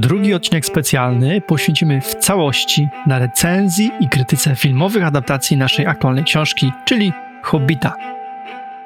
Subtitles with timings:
[0.00, 6.72] Drugi odcinek specjalny poświęcimy w całości na recenzji i krytyce filmowych adaptacji naszej aktualnej książki,
[6.84, 7.94] czyli Hobbita.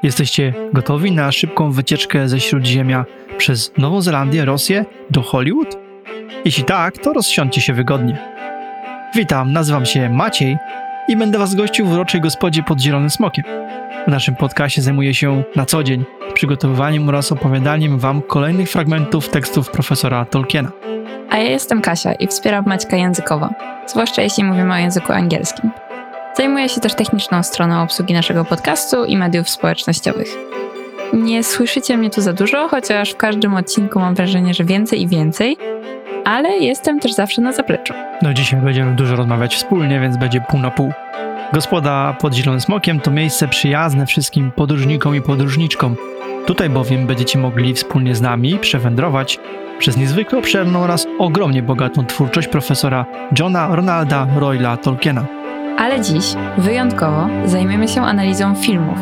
[0.03, 3.05] Jesteście gotowi na szybką wycieczkę ze Śródziemia
[3.39, 5.79] przez Nową Zelandię, Rosję do Hollywood?
[6.45, 8.19] Jeśli tak, to rozsiądźcie się wygodnie.
[9.15, 10.57] Witam, nazywam się Maciej
[11.09, 13.45] i będę Was gościł w uroczej gospodzie pod Zielonym Smokiem.
[14.07, 16.05] W naszym podcaście zajmuję się na co dzień
[16.35, 20.73] przygotowywaniem oraz opowiadaniem Wam kolejnych fragmentów tekstów profesora Tolkiena.
[21.31, 23.49] A ja jestem Kasia i wspieram Maćka językowo,
[23.87, 25.71] zwłaszcza jeśli mówimy o języku angielskim.
[26.37, 30.29] Zajmuję się też techniczną stroną obsługi naszego podcastu i mediów społecznościowych.
[31.13, 35.09] Nie słyszycie mnie tu za dużo, chociaż w każdym odcinku mam wrażenie, że więcej i
[35.09, 35.57] więcej,
[36.25, 37.95] ale jestem też zawsze na zapleczu.
[38.23, 40.93] No dzisiaj będziemy dużo rozmawiać wspólnie, więc będzie pół na pół.
[41.53, 45.97] Gospoda pod Zielonym Smokiem to miejsce przyjazne wszystkim podróżnikom i podróżniczkom.
[46.47, 49.39] Tutaj bowiem będziecie mogli wspólnie z nami przewędrować
[49.79, 53.07] przez niezwykle obszerną oraz ogromnie bogatą twórczość profesora
[53.39, 55.25] Johna Ronalda Royla Tolkiena.
[55.79, 56.25] Ale dziś,
[56.59, 58.99] wyjątkowo, zajmiemy się analizą filmów.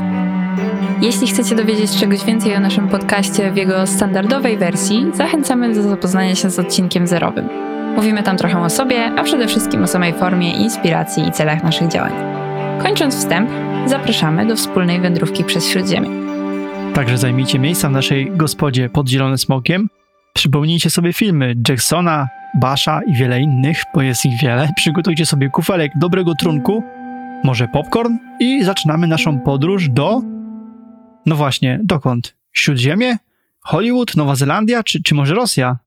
[1.01, 6.35] Jeśli chcecie dowiedzieć czegoś więcej o naszym podcaście w jego standardowej wersji, zachęcamy do zapoznania
[6.35, 7.49] się z odcinkiem zerowym.
[7.97, 11.89] Mówimy tam trochę o sobie, a przede wszystkim o samej formie, inspiracji i celach naszych
[11.89, 12.13] działań.
[12.83, 13.51] Kończąc wstęp,
[13.87, 16.09] zapraszamy do wspólnej wędrówki przez Śródziemie.
[16.95, 19.89] Także zajmijcie miejsca w naszej gospodzie pod Zielonym Smokiem.
[20.33, 24.71] Przypomnijcie sobie filmy Jacksona, Basha i wiele innych, bo jest ich wiele.
[24.77, 26.83] Przygotujcie sobie kufelek dobrego trunku,
[27.45, 30.23] może popcorn i zaczynamy naszą podróż do...
[31.27, 32.37] No właśnie, dokąd?
[32.53, 33.17] Śródziemie?
[33.61, 34.17] Hollywood?
[34.17, 34.83] Nowa Zelandia?
[34.83, 35.79] Czy, czy może Rosja?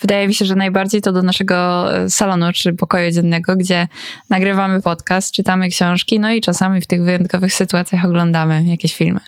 [0.00, 3.88] Wydaje mi się, że najbardziej to do naszego e, salonu czy pokoju dziennego, gdzie
[4.30, 9.20] nagrywamy podcast, czytamy książki, no i czasami w tych wyjątkowych sytuacjach oglądamy jakieś filmy.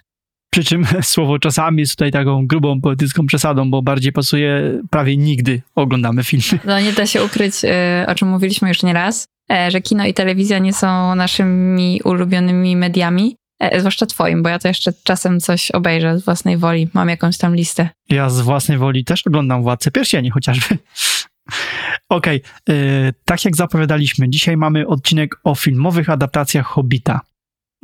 [0.54, 5.62] Przy czym słowo czasami jest tutaj taką grubą poetycką przesadą, bo bardziej pasuje prawie nigdy
[5.74, 6.44] oglądamy filmy.
[6.64, 10.14] No nie da się ukryć, e, o czym mówiliśmy już nieraz, e, że kino i
[10.14, 13.36] telewizja nie są naszymi ulubionymi mediami,
[13.78, 17.54] zwłaszcza twoim, bo ja to jeszcze czasem coś obejrzę z własnej woli, mam jakąś tam
[17.54, 17.88] listę.
[18.10, 20.66] Ja z własnej woli też oglądam Władcę Pierścieni chociażby.
[22.08, 23.12] Okej, okay.
[23.24, 27.20] tak jak zapowiadaliśmy, dzisiaj mamy odcinek o filmowych adaptacjach Hobbita.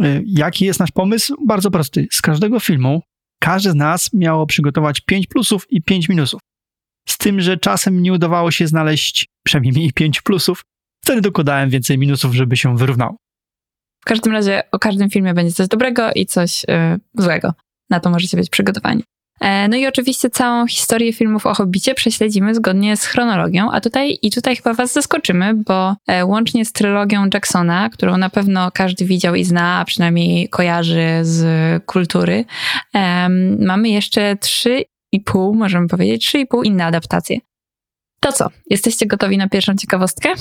[0.05, 1.37] Y, jaki jest nasz pomysł?
[1.47, 2.07] Bardzo prosty.
[2.13, 3.03] Z każdego filmu
[3.41, 6.41] każdy z nas miało przygotować 5 plusów i 5 minusów.
[7.09, 10.63] Z tym, że czasem nie udawało się znaleźć przynajmniej mi 5 plusów,
[11.05, 13.17] wtedy dokładałem więcej minusów, żeby się wyrównało.
[14.03, 17.53] W każdym razie o każdym filmie będzie coś dobrego i coś yy, złego.
[17.91, 19.05] Na to możecie być przygotowani.
[19.41, 24.19] E, no i oczywiście całą historię filmów o Hobbicie prześledzimy zgodnie z chronologią, a tutaj
[24.23, 29.05] i tutaj chyba was zaskoczymy, bo e, łącznie z trylogią Jacksona, którą na pewno każdy
[29.05, 32.45] widział i zna, a przynajmniej kojarzy z kultury,
[33.59, 37.39] mamy jeszcze trzy i pół, możemy powiedzieć, trzy i pół inne adaptacje.
[38.21, 40.33] To co, jesteście gotowi na pierwszą ciekawostkę?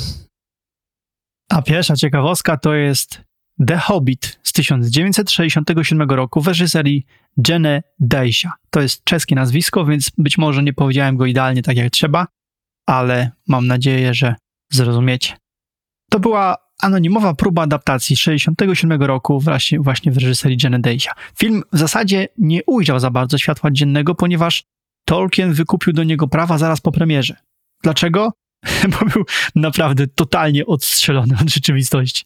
[1.49, 3.21] A pierwsza ciekawostka to jest
[3.68, 7.06] The Hobbit z 1967 roku w reżyserii
[7.47, 8.53] Jene Dejsia.
[8.70, 12.28] To jest czeskie nazwisko, więc być może nie powiedziałem go idealnie tak jak trzeba,
[12.86, 14.36] ale mam nadzieję, że
[14.72, 15.38] zrozumiecie.
[16.09, 21.14] To była anonimowa próba adaptacji z 1967 roku właśnie, właśnie w reżyserii Jene Dejsia.
[21.38, 24.64] Film w zasadzie nie ujrzał za bardzo światła dziennego, ponieważ
[25.06, 27.36] Tolkien wykupił do niego prawa zaraz po premierze.
[27.84, 28.34] Dlaczego?
[29.00, 32.24] Bo był naprawdę totalnie odstrzelony od rzeczywistości.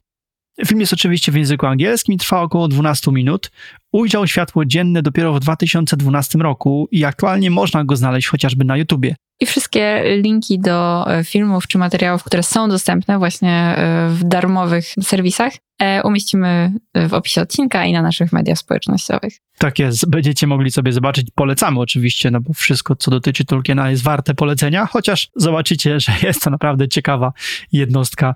[0.68, 3.52] Film jest oczywiście w języku angielskim i trwa około 12 minut.
[3.92, 9.16] Ujrzał światło dzienne dopiero w 2012 roku i aktualnie można go znaleźć chociażby na YouTubie.
[9.40, 14.86] I wszystkie linki do e, filmów czy materiałów, które są dostępne właśnie e, w darmowych
[15.02, 16.72] serwisach, e, umieścimy
[17.10, 19.34] w opisie odcinka i na naszych mediach społecznościowych.
[19.58, 21.28] Tak jest, będziecie mogli sobie zobaczyć.
[21.36, 26.44] Polecamy oczywiście, no bo wszystko, co dotyczy Tolkiena, jest warte polecenia, chociaż zobaczycie, że jest
[26.44, 27.34] to naprawdę ciekawa
[27.72, 28.36] jednostka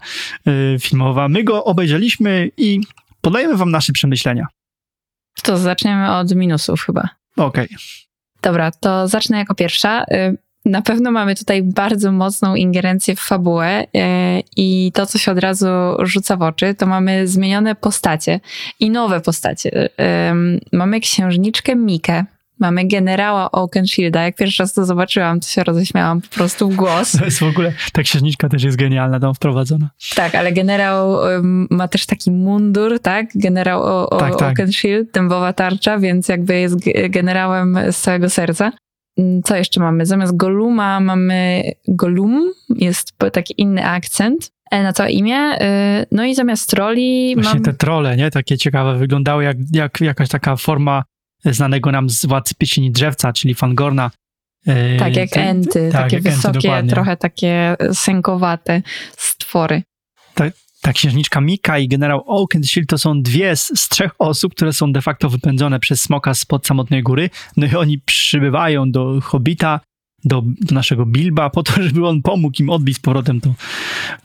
[0.79, 1.27] filmowa.
[1.27, 2.81] My go obejrzeliśmy i
[3.21, 4.47] podajemy wam nasze przemyślenia.
[5.43, 7.09] To zaczniemy od minusów chyba.
[7.37, 7.65] Okej.
[7.65, 7.77] Okay.
[8.41, 10.05] Dobra, to zacznę jako pierwsza.
[10.67, 15.39] Na pewno mamy tutaj bardzo mocną ingerencję w fabułę e, i to, co się od
[15.39, 15.67] razu
[15.99, 18.39] rzuca w oczy, to mamy zmienione postacie
[18.79, 19.89] i nowe postacie.
[20.71, 22.25] Mamy księżniczkę Mikę,
[22.59, 24.23] Mamy generała Oakenshielda.
[24.23, 27.11] Jak pierwszy raz to zobaczyłam, to się roześmiałam po prostu w głos.
[27.11, 29.89] To jest w ogóle, ta księżniczka też jest genialna tam wprowadzona.
[30.15, 31.17] Tak, ale generał
[31.69, 33.25] ma też taki mundur, tak?
[33.35, 34.41] Generał o, o, tak, tak.
[34.41, 36.75] Oakenshield, dębowa tarcza, więc jakby jest
[37.09, 38.71] generałem z całego serca.
[39.17, 40.05] Mm, co jeszcze mamy?
[40.05, 45.61] Zamiast Goluma mamy Golum, jest taki inny akcent e, na całe imię.
[46.01, 47.35] Y, no i zamiast troli.
[47.35, 47.63] Właśnie mam...
[47.63, 48.31] te trole, nie?
[48.31, 51.03] Takie ciekawe wyglądały jak, jak jakaś taka forma
[51.45, 54.11] znanego nam z Władcy Piesieni Drzewca, czyli Fangorna,
[54.67, 56.91] e, Tak, jak te- enty, tak, takie jak enty, wysokie, dokładnie.
[56.91, 58.81] trochę takie sękowate
[59.17, 59.83] stwory.
[60.81, 64.91] Ta księżniczka Mika i generał Oakenshield to są dwie z, z trzech osób, które są
[64.91, 67.29] de facto wypędzone przez smoka spod samotnej góry.
[67.57, 69.79] No i oni przybywają do Hobbita,
[70.23, 73.53] do, do naszego Bilba, po to, żeby on pomógł im odbić z powrotem to,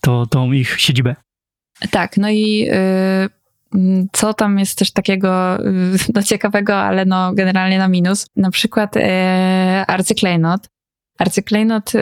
[0.01, 1.17] to, tą ich siedzibę.
[1.91, 7.35] Tak, no i y, mm, co tam jest też takiego y, no, ciekawego, ale no
[7.35, 8.27] generalnie na minus.
[8.37, 9.01] Na przykład y,
[9.87, 10.69] arcyklejnot.
[11.23, 11.99] Arcyklejnot y,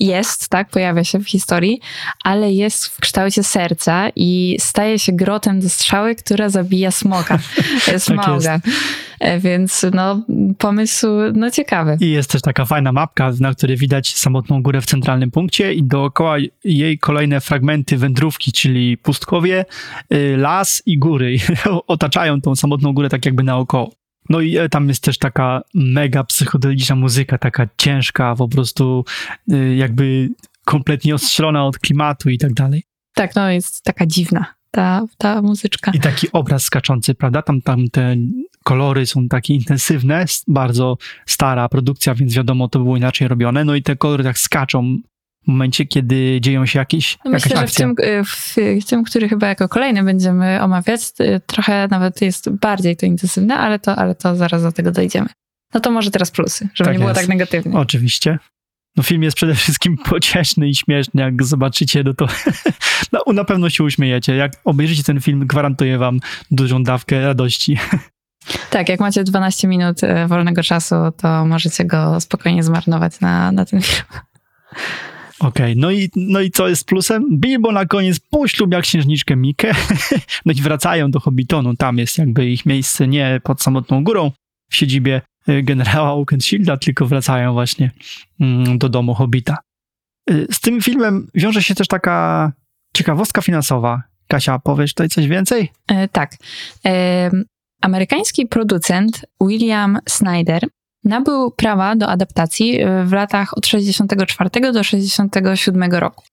[0.00, 1.80] jest, tak, pojawia się w historii,
[2.24, 7.38] ale jest w kształcie serca i staje się grotem do strzały, która zabija smoka.
[7.92, 8.06] Jest
[8.44, 8.62] Tak.
[9.20, 10.22] E, Więc no,
[10.58, 11.96] pomysł no ciekawy.
[12.00, 15.82] I jest też taka fajna mapka, na której widać samotną górę w centralnym punkcie i
[15.82, 19.64] dookoła jej kolejne fragmenty wędrówki, czyli pustkowie,
[20.12, 21.36] y, las i góry.
[21.86, 23.99] Otaczają tą samotną górę tak jakby naokoło.
[24.28, 29.04] No i e, tam jest też taka mega psychodeliczna muzyka, taka ciężka, po prostu
[29.52, 30.28] y, jakby
[30.64, 32.82] kompletnie ostrzelona od klimatu i tak dalej.
[33.14, 35.90] Tak, no jest taka dziwna ta, ta muzyczka.
[35.94, 37.42] I taki obraz skaczący, prawda?
[37.42, 38.16] Tam, tam te
[38.64, 40.96] kolory są takie intensywne, bardzo
[41.26, 43.64] stara produkcja, więc wiadomo, to było inaczej robione.
[43.64, 44.98] No i te kolory tak skaczą
[45.46, 49.28] momencie, kiedy dzieją się jakieś, No myślę, że w tym, y, w, w tym, który
[49.28, 54.14] chyba jako kolejny będziemy omawiać, y, trochę nawet jest bardziej to intensywne, ale to, ale
[54.14, 55.28] to zaraz do tego dojdziemy.
[55.74, 57.20] No to może teraz plusy, żeby Tak nie było jest.
[57.20, 57.78] tak negatywnie.
[57.78, 58.38] Oczywiście.
[58.96, 61.22] No film jest przede wszystkim pocieszny i śmieszny.
[61.22, 62.26] Jak zobaczycie, no to
[63.12, 64.36] no, na pewno się uśmiejecie.
[64.36, 66.20] Jak obejrzycie ten film, gwarantuję wam
[66.50, 67.78] dużą dawkę radości.
[68.70, 73.64] Tak, jak macie 12 minut y, wolnego czasu, to możecie go spokojnie zmarnować na, na
[73.64, 74.04] ten film.
[75.40, 77.26] Okej, no, i, no i co jest plusem?
[77.38, 79.72] Bilbo na koniec poślubia księżniczkę Mikę,
[80.46, 81.76] no i wracają do Hobbitonu.
[81.76, 84.30] Tam jest jakby ich miejsce nie pod samotną górą
[84.70, 87.90] w siedzibie y, generała Oakenshielda, tylko wracają właśnie
[88.40, 89.56] mm, do domu Hobbita.
[90.30, 92.52] Y, Z tym filmem wiąże się też taka
[92.96, 94.02] ciekawostka finansowa.
[94.28, 95.72] Kasia, powiesz tutaj coś więcej?
[95.88, 96.36] E, tak.
[96.86, 97.30] E,
[97.80, 100.62] amerykański producent William Snyder
[101.04, 106.24] nabył prawa do adaptacji e, w latach od 64 do 67 roku.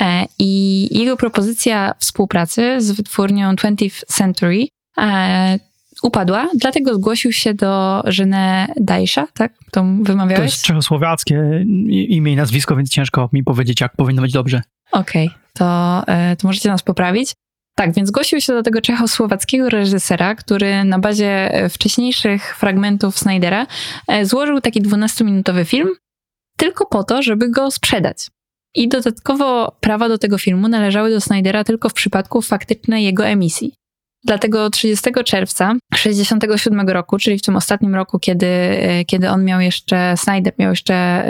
[0.00, 4.66] E, I jego propozycja współpracy z wytwórnią 20th Century
[4.98, 5.58] e,
[6.02, 9.52] upadła, dlatego zgłosił się do Żenę Dajsza, tak?
[9.70, 10.52] To To wymawiałeś?
[10.52, 11.64] jest czechosłowackie
[12.08, 14.62] imię i nazwisko, więc ciężko mi powiedzieć, jak powinno być dobrze.
[14.92, 17.32] Okej, to, e, to możecie nas poprawić.
[17.74, 23.66] Tak, więc zgłosił się do tego czechosłowackiego reżysera, który na bazie e, wcześniejszych fragmentów Snydera
[24.08, 25.88] e, złożył taki 12-minutowy film
[26.56, 28.28] tylko po to, żeby go sprzedać.
[28.74, 33.74] I dodatkowo prawa do tego filmu należały do Snydera tylko w przypadku faktycznej jego emisji.
[34.24, 39.60] Dlatego 30 czerwca 67 roku, czyli w tym ostatnim roku, kiedy, e, kiedy on miał
[39.60, 41.24] jeszcze, Snyder miał jeszcze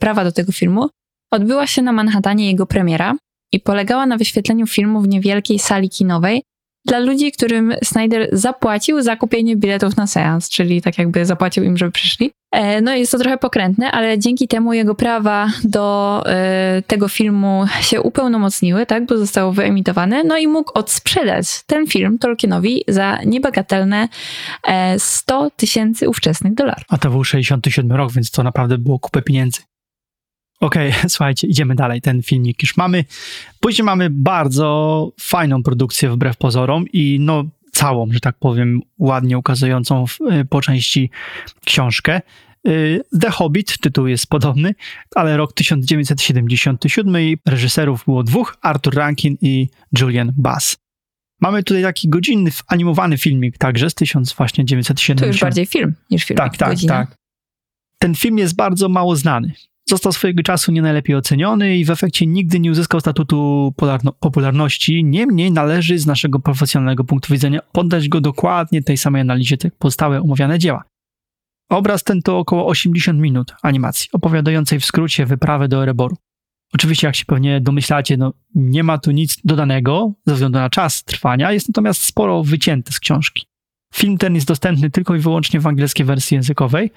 [0.00, 0.88] prawa do tego filmu,
[1.30, 3.14] odbyła się na Manhattanie jego premiera
[3.56, 6.42] i polegała na wyświetleniu filmu w niewielkiej sali kinowej
[6.86, 11.76] dla ludzi, którym Snyder zapłacił za kupienie biletów na seans, czyli tak jakby zapłacił im,
[11.76, 12.30] żeby przyszli.
[12.52, 17.64] E, No jest to trochę pokrętne, ale dzięki temu jego prawa do e, tego filmu
[17.80, 24.08] się upełnomocniły, tak, bo zostało wyemitowane, no i mógł odsprzedać ten film Tolkienowi za niebagatelne
[24.68, 26.84] e, 100 tysięcy ówczesnych dolarów.
[26.88, 29.60] A to był 67 rok, więc to naprawdę było kupę pieniędzy.
[30.60, 32.00] Okej, słuchajcie, idziemy dalej.
[32.00, 33.04] Ten filmik już mamy.
[33.60, 40.06] Później mamy bardzo fajną produkcję wbrew pozorom i no całą, że tak powiem, ładnie ukazującą
[40.06, 41.10] w, y, po części
[41.64, 42.20] książkę.
[42.68, 44.74] Y, The Hobbit, tytuł jest podobny,
[45.14, 49.68] ale rok 1977 i reżyserów było dwóch, Arthur Rankin i
[50.00, 50.76] Julian Bass.
[51.40, 55.20] Mamy tutaj taki godzinny, animowany filmik także z 1970.
[55.20, 56.38] To już bardziej film niż film.
[56.38, 57.16] Tak, tak, tak.
[57.98, 59.52] Ten film jest bardzo mało znany.
[59.88, 63.72] Został swojego czasu nie najlepiej oceniony i w efekcie nigdy nie uzyskał statutu
[64.20, 65.04] popularności.
[65.04, 70.20] Niemniej należy z naszego profesjonalnego punktu widzenia poddać go dokładnie tej samej analizie, jak pozostałe
[70.20, 70.82] omawiane dzieła.
[71.70, 76.16] Obraz ten to około 80 minut animacji, opowiadającej w skrócie wyprawę do Ereboru.
[76.74, 81.04] Oczywiście, jak się pewnie domyślacie, no, nie ma tu nic dodanego ze względu na czas
[81.04, 83.46] trwania, jest natomiast sporo wycięte z książki.
[83.94, 86.90] Film ten jest dostępny tylko i wyłącznie w angielskiej wersji językowej.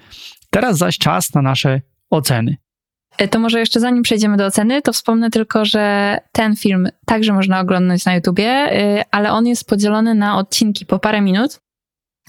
[0.50, 1.80] Teraz zaś czas na nasze
[2.10, 2.56] oceny.
[3.18, 7.32] E, To może jeszcze zanim przejdziemy do oceny, to wspomnę tylko, że ten film także
[7.32, 11.60] można oglądać na YouTubie, y, ale on jest podzielony na odcinki po parę minut,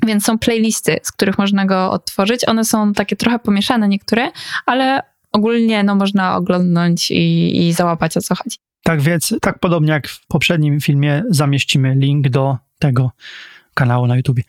[0.06, 2.48] więc są playlisty, z których można go odtworzyć.
[2.48, 4.32] One są takie trochę pomieszane niektóre,
[4.66, 8.58] ale ogólnie no, można oglądnąć i, i załapać o co chodzi.
[8.84, 13.12] Tak więc, tak podobnie jak w poprzednim filmie, zamieścimy link do tego
[13.74, 14.40] kanału na YouTube.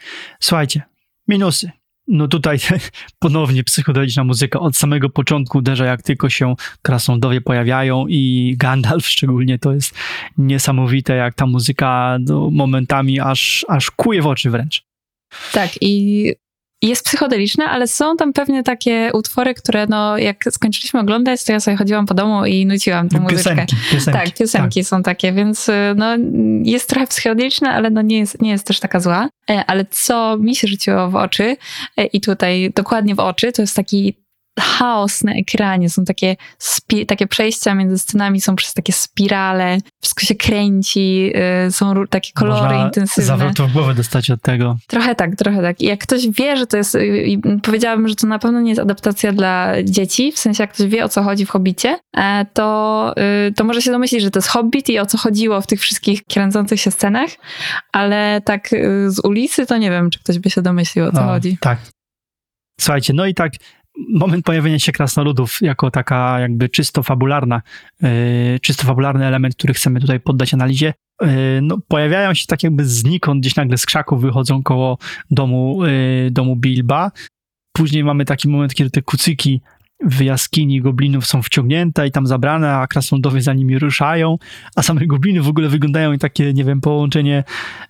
[0.40, 0.82] Słuchajcie,
[1.28, 1.70] minusy.
[2.08, 2.58] No tutaj
[3.18, 9.58] ponownie psychodeliczna muzyka od samego początku uderza, jak tylko się krasnoludowie pojawiają i Gandalf szczególnie,
[9.58, 9.94] to jest
[10.38, 14.84] niesamowite, jak ta muzyka no, momentami aż, aż kuje w oczy wręcz.
[15.52, 16.32] Tak, i
[16.82, 21.60] jest psychodeliczna, ale są tam pewnie takie utwory, które no, jak skończyliśmy oglądać, to ja
[21.60, 23.50] sobie chodziłam po domu i nuciłam tę muzyczkę.
[23.50, 24.18] Piosenki, piosenki.
[24.18, 24.88] Tak, piosenki tak.
[24.88, 26.06] są takie, więc no,
[26.62, 29.28] jest trochę psychodeliczna, ale no nie, jest, nie jest też taka zła.
[29.50, 31.56] E, Ale co mi się rzuciło w oczy
[31.96, 34.21] e, i tutaj dokładnie w oczy, to jest taki
[34.60, 36.36] chaos na ekranie, są takie,
[37.06, 41.32] takie przejścia między scenami, są przez takie spirale, wszystko się kręci,
[41.68, 43.24] y, są takie kolory Można intensywne.
[43.24, 44.76] zawrotów głowę dostać od tego.
[44.86, 45.80] Trochę tak, trochę tak.
[45.80, 48.80] I jak ktoś wie, że to jest, y, powiedziałabym, że to na pewno nie jest
[48.80, 53.14] adaptacja dla dzieci, w sensie jak ktoś wie o co chodzi w Hobbicie, e, to,
[53.48, 55.80] y, to może się domyślić, że to jest Hobbit i o co chodziło w tych
[55.80, 57.30] wszystkich kręcących się scenach,
[57.92, 58.68] ale tak
[59.06, 61.58] z ulicy to nie wiem, czy ktoś by się domyślił o co No, chodzi.
[61.60, 61.78] Tak.
[62.80, 63.52] Słuchajcie, no i tak
[64.08, 67.62] moment pojawienia się krasnoludów jako taka jakby czysto fabularna,
[68.02, 68.10] yy,
[68.62, 71.28] czysto fabularny element, który chcemy tutaj poddać analizie, yy,
[71.62, 74.98] no, pojawiają się tak jakby znikąd, gdzieś nagle z krzaków wychodzą koło
[75.30, 77.10] domu, yy, domu Bilba.
[77.72, 79.60] Później mamy taki moment, kiedy te kucyki
[80.04, 84.38] w jaskini goblinów są wciągnięte i tam zabrane, a krasnoludowie za nimi ruszają,
[84.76, 87.44] a same gobliny w ogóle wyglądają jak takie, nie wiem, połączenie,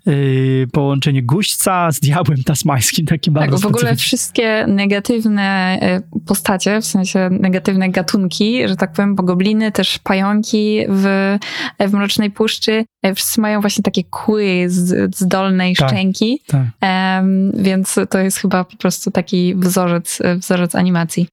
[0.07, 5.79] yy, połączenie guźca z diabłem tasmańskim, taki Tak, bardzo w ogóle wszystkie negatywne
[6.15, 11.39] y, postacie, w sensie negatywne gatunki, że tak powiem, bo gobliny, też pająki w,
[11.81, 15.89] w Mrocznej Puszczy, y, wszyscy mają właśnie takie kły z, z dolnej Tak.
[15.89, 16.63] szczęki, Tak.
[16.81, 21.27] Em, więc to jest chyba po prostu taki wzorzec, wzorzec animacji.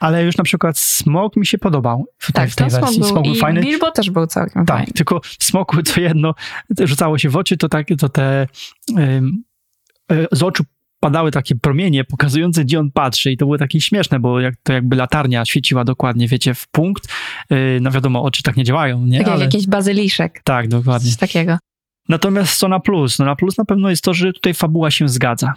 [0.00, 2.80] Ale już na przykład smok mi się podobał w tej, Tak, w tej to smok
[2.84, 3.00] wersji.
[3.00, 3.60] był, Smok był i fajny.
[3.60, 4.92] Bilbo też był całkiem Tak, fajny.
[4.92, 6.34] tylko w smoku to jedno
[6.80, 8.46] rzucało się w oczy, to, tak, to te
[8.98, 9.20] e,
[10.32, 10.64] z oczu
[11.00, 14.72] padały takie promienie pokazujące, gdzie on patrzy i to było takie śmieszne, bo jak, to
[14.72, 17.08] jakby latarnia świeciła dokładnie, wiecie, w punkt.
[17.50, 19.18] Yy, no wiadomo, oczy tak nie działają, nie?
[19.18, 21.08] Tak jak Ale, jakiś bazyliszek, tak, dokładnie.
[21.10, 21.58] coś takiego.
[22.08, 23.18] Natomiast co na plus?
[23.18, 25.54] No na plus na pewno jest to, że tutaj fabuła się zgadza.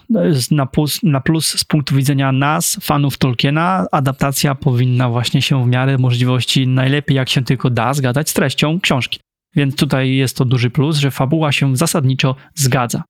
[0.52, 5.68] Na plus, na plus z punktu widzenia nas, fanów Tolkiena, adaptacja powinna właśnie się w
[5.68, 9.20] miarę możliwości najlepiej jak się tylko da zgadzać z treścią książki.
[9.56, 13.04] Więc tutaj jest to duży plus, że fabuła się zasadniczo zgadza.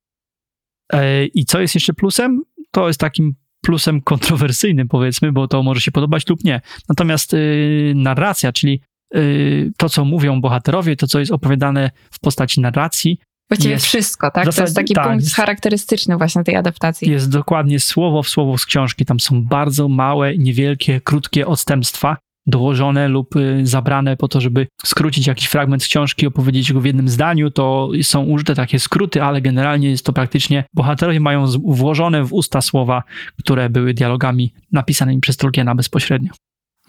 [0.94, 2.42] E, I co jest jeszcze plusem?
[2.72, 6.62] To jest takim plusem kontrowersyjnym powiedzmy, bo to może się podobać lub nie.
[6.90, 8.82] Natomiast y, narracja, czyli
[9.16, 13.20] y, to, co mówią bohaterowie, to, co jest opowiadane w postaci narracji,
[13.52, 14.44] Właściwie Jest- wszystko, tak?
[14.44, 17.12] w to zasadzie jest taki tak, punkt jest- charakterystyczny właśnie tej adaptacji.
[17.12, 19.06] jest dokładnie słowo w słowo z książki.
[19.06, 22.18] Tam są bardzo małe, niewielkie, krótkie odstępstwa
[22.48, 26.86] dołożone lub y, zabrane po to, żeby skrócić jakiś fragment z książki, opowiedzieć go w
[26.86, 32.24] jednym zdaniu, to są użyte takie skróty, ale generalnie jest to praktycznie, bohaterowie mają włożone
[32.24, 33.04] w usta słowa,
[33.40, 36.32] które były dialogami napisanymi przez Tolkiena bezpośrednio.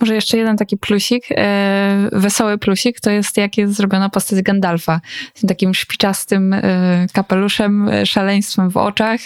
[0.01, 5.01] Może jeszcze jeden taki plusik, e, wesoły plusik, to jest jak jest zrobiona postać Gandalfa.
[5.35, 6.61] Z tym takim szpiczastym e,
[7.13, 9.21] kapeluszem, e, szaleństwem w oczach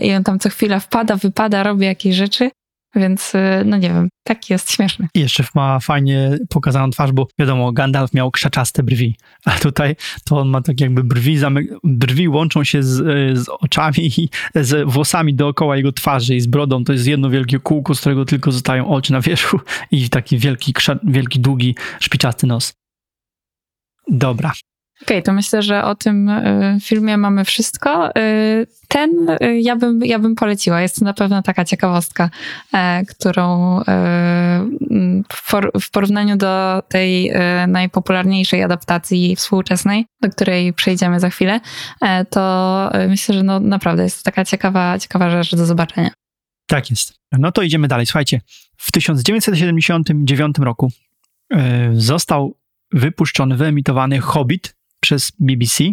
[0.00, 2.50] i on tam co chwila wpada, wypada, robi jakieś rzeczy,
[2.98, 5.08] więc e, no nie wiem, taki jest śmieszny.
[5.14, 10.38] I jeszcze ma fajnie pokazaną twarz, bo wiadomo, Gandalf miał krzaczaste brwi, a tutaj to
[10.38, 11.38] on ma tak jakby brwi,
[11.84, 16.46] brwi łączą się z, e, z oczami i z włosami dookoła jego twarzy i z
[16.46, 16.84] brodą.
[16.84, 20.74] To jest jedno wielkie kółko, z którego tylko zostają oczy na wierzchu i taki wielki,
[21.04, 22.72] wielki długi, szpiczasty nos.
[24.08, 24.52] Dobra.
[25.02, 28.14] Okej, to myślę, że o tym e, filmie mamy wszystko.
[28.16, 30.80] E, Ten e, ja bym, ja bym poleciła.
[30.82, 32.30] Jest to na pewno taka ciekawostka,
[32.74, 33.84] e, którą e,
[35.32, 41.60] w por- w porównaniu do tej e, najpopularniejszej adaptacji współczesnej, do której przejdziemy za chwilę,
[42.30, 46.10] to myślę, że no naprawdę jest to taka ciekawa, ciekawa rzecz do zobaczenia.
[46.66, 47.14] Tak jest.
[47.32, 48.06] No to idziemy dalej.
[48.06, 48.40] Słuchajcie,
[48.76, 50.90] w 1979 roku
[51.92, 52.56] został
[52.92, 54.77] wypuszczony, wyemitowany Hobbit
[55.08, 55.84] przez BBC.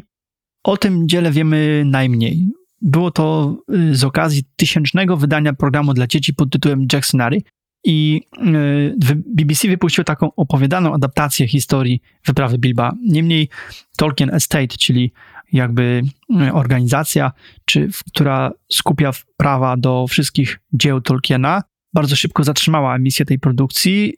[0.64, 2.50] O tym dziele wiemy najmniej.
[2.82, 7.42] Było to y, z okazji tysięcznego wydania programu dla dzieci pod tytułem Jacksonary
[7.84, 12.94] i y, BBC wypuścił taką opowiadaną adaptację historii wyprawy Bilba.
[13.06, 13.50] Niemniej
[13.98, 15.12] Tolkien Estate, czyli
[15.52, 16.02] jakby
[16.48, 17.32] y, organizacja,
[17.66, 24.14] czy, która skupia prawa do wszystkich dzieł Tolkiena, bardzo szybko zatrzymała emisję tej produkcji.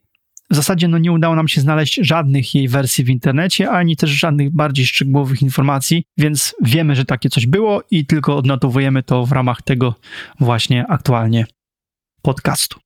[0.51, 4.10] W zasadzie no, nie udało nam się znaleźć żadnych jej wersji w internecie, ani też
[4.10, 9.32] żadnych bardziej szczegółowych informacji, więc wiemy, że takie coś było i tylko odnotowujemy to w
[9.32, 9.96] ramach tego
[10.39, 11.46] właśnie aktualnie
[12.22, 12.80] podcastu.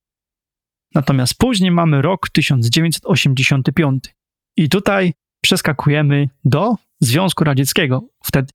[0.96, 4.04] Natomiast później mamy rok 1985
[4.58, 5.14] i tutaj
[5.44, 8.04] przeskakujemy do Związku Radzieckiego.
[8.24, 8.50] Wtedy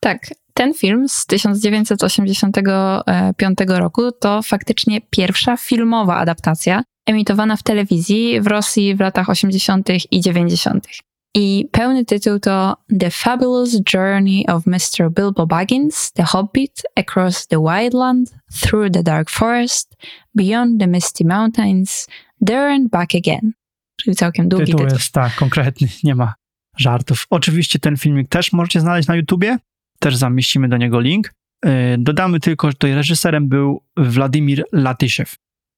[0.00, 0.18] Tak,
[0.54, 8.94] ten film z 1985 roku to faktycznie pierwsza filmowa adaptacja emitowana w telewizji w Rosji
[8.94, 9.88] w latach 80.
[10.10, 10.86] i 90.
[11.34, 15.10] I pełny tytuł to The Fabulous Journey of Mr.
[15.10, 19.96] Bilbo Baggins, The Hobbit, Across the Wildland, Through the Dark Forest,
[20.34, 22.06] Beyond the Misty Mountains,
[22.46, 23.52] There and Back Again.
[24.00, 24.80] Czyli całkiem długi tytuł.
[24.80, 24.96] tytuł.
[24.96, 26.34] jest tak, konkretny, nie ma
[26.76, 27.26] żartów.
[27.30, 29.58] Oczywiście ten filmik też możecie znaleźć na YouTubie,
[29.98, 31.32] też zamieścimy do niego link.
[31.64, 35.36] Yy, Dodamy tylko, że tutaj reżyserem był Władimir Latyszew.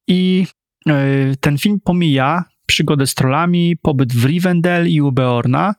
[0.09, 0.47] I
[1.41, 5.75] ten film pomija przygodę z trollami, pobyt w Rivendell i u Beorna,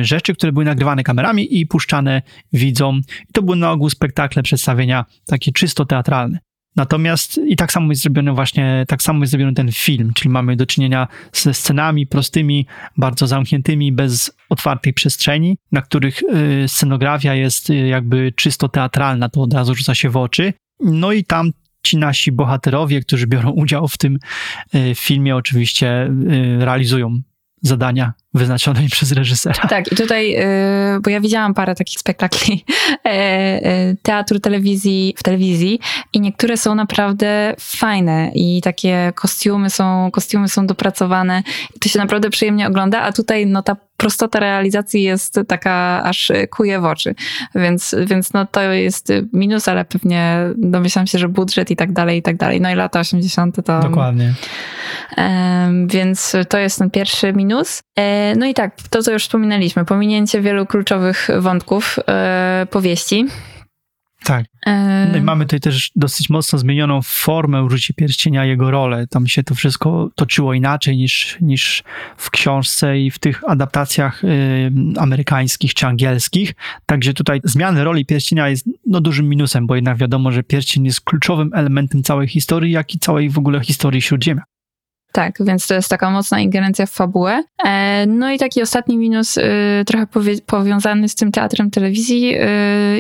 [0.02, 2.22] rzeczy, które były nagrywane kamerami i puszczane
[2.54, 3.02] widzom.
[3.30, 6.40] I to były na ogół spektakle, przedstawienia takie czysto teatralne.
[6.78, 10.56] Natomiast i tak samo jest zrobiony właśnie, tak samo jest zrobiony ten film, czyli mamy
[10.56, 17.70] do czynienia ze scenami prostymi, bardzo zamkniętymi, bez otwartej przestrzeni, na których y, scenografia jest
[17.70, 20.54] y, jakby czysto teatralna, to od razu rzuca się w oczy.
[20.80, 21.52] No i tam
[21.84, 24.20] ci nasi bohaterowie, którzy biorą udział w tym
[24.76, 27.22] y, filmie, oczywiście y, realizują
[27.62, 29.68] zadania wyznaczone im przez reżysera.
[29.68, 30.36] Tak, i tutaj,
[30.96, 32.66] y, bo ja widziałam parę takich spektakli
[33.06, 35.80] e, e, teatru telewizji w telewizji
[36.14, 41.44] i niektóre są naprawdę fajne i takie kostiumy są, kostiumy są dopracowane
[41.76, 46.32] i to się naprawdę przyjemnie ogląda, a tutaj no ta prostota realizacji jest taka aż
[46.50, 47.16] kuje w oczy,
[47.56, 52.18] więc, więc no to jest minus, ale pewnie domyślam się, że budżet i tak dalej,
[52.18, 52.62] i tak dalej.
[52.62, 53.56] No i lata 80.
[53.66, 53.80] to...
[53.80, 54.34] Dokładnie.
[55.18, 57.82] Em, Więc to jest ten pierwszy minus.
[58.00, 63.26] E, No i tak, to co już wspominaliśmy, pominięcie wielu kluczowych wątków e, powieści.
[64.24, 64.46] Tak.
[65.12, 69.08] No i mamy tutaj też dosyć mocno zmienioną formę użycia pierścienia, jego rolę.
[69.08, 71.84] Tam się to wszystko toczyło inaczej niż, niż
[72.18, 76.54] w książce i w tych adaptacjach y, amerykańskich czy angielskich.
[76.86, 81.02] Także tutaj zmiany roli pierścienia jest no, dużym minusem, bo jednak wiadomo, że pierścień jest
[81.02, 84.44] kluczowym elementem całej historii, jak i całej w ogóle historii Śródziemia.
[85.18, 87.44] Tak, więc to jest taka mocna ingerencja w fabułę.
[87.66, 89.42] E, No i taki ostatni minus, y,
[89.86, 90.08] trochę
[90.46, 92.40] powiązany z tym teatrem telewizji, y,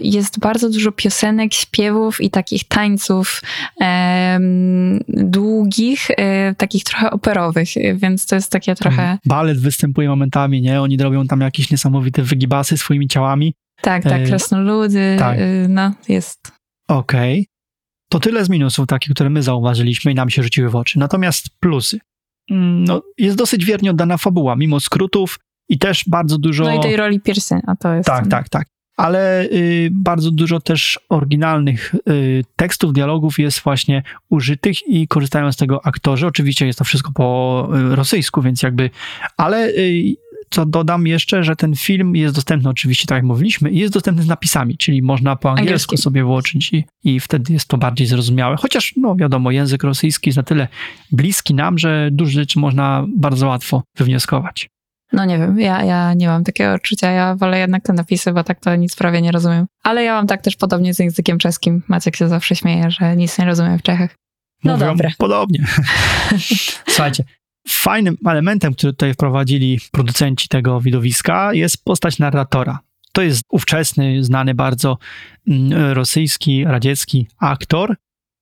[0.03, 3.41] jest bardzo dużo piosenek, śpiewów i takich tańców
[5.07, 6.15] długich, y,
[6.57, 9.17] takich trochę operowych, więc to jest takie trochę...
[9.25, 10.81] Balet występuje momentami, nie?
[10.81, 13.53] Oni robią tam jakieś niesamowite wygibasy swoimi ciałami.
[13.81, 15.37] Tak, tak, E, krasnoludy, tak.
[15.69, 16.51] no jest.
[16.87, 17.47] Okej.
[18.09, 20.99] To tyle z minusów takich, które my zauważyliśmy i nam się rzuciły w oczy.
[20.99, 21.99] Natomiast plusy.
[22.51, 25.39] Mm, No, jest dosyć wiernie oddana fabuła, mimo skrótów
[25.69, 26.63] i też bardzo dużo...
[26.63, 28.07] No i tej roli pierścienia, to jest...
[28.07, 28.67] Tak, tak, tak.
[28.97, 35.55] Ale y, bardzo dużo też oryginalnych y, tekstów, dialogów jest właśnie użytych i korzystają z
[35.55, 36.27] tego aktorzy.
[36.27, 38.89] Oczywiście jest to wszystko po y, rosyjsku, więc jakby...
[39.37, 40.15] Ale y,
[40.49, 44.23] co dodam jeszcze, że ten film jest dostępny oczywiście, tak jak mówiliśmy, i jest dostępny
[44.23, 45.97] z napisami, czyli można po angielsku Angielskim.
[45.97, 48.55] sobie włączyć i, i wtedy jest to bardziej zrozumiałe.
[48.59, 50.67] Chociaż, no wiadomo, język rosyjski jest na tyle
[51.11, 54.69] bliski nam, że dużo rzeczy można bardzo łatwo wywnioskować.
[55.13, 58.43] No nie wiem, ja, ja nie mam takiego odczucia, ja wolę jednak te napisy, bo
[58.43, 59.65] tak to nic prawie nie rozumiem.
[59.83, 61.83] Ale ja mam tak też podobnie z językiem czeskim.
[61.87, 64.15] Maciek się zawsze śmieje, że nic nie rozumiem w Czechach.
[64.63, 65.09] No Mówią dobra.
[65.17, 65.65] Podobnie.
[66.87, 67.23] Słuchajcie,
[67.73, 72.79] fajnym elementem, który tutaj wprowadzili producenci tego widowiska jest postać narratora.
[73.11, 74.97] To jest ówczesny, znany bardzo
[75.47, 77.95] mm, rosyjski, radziecki aktor,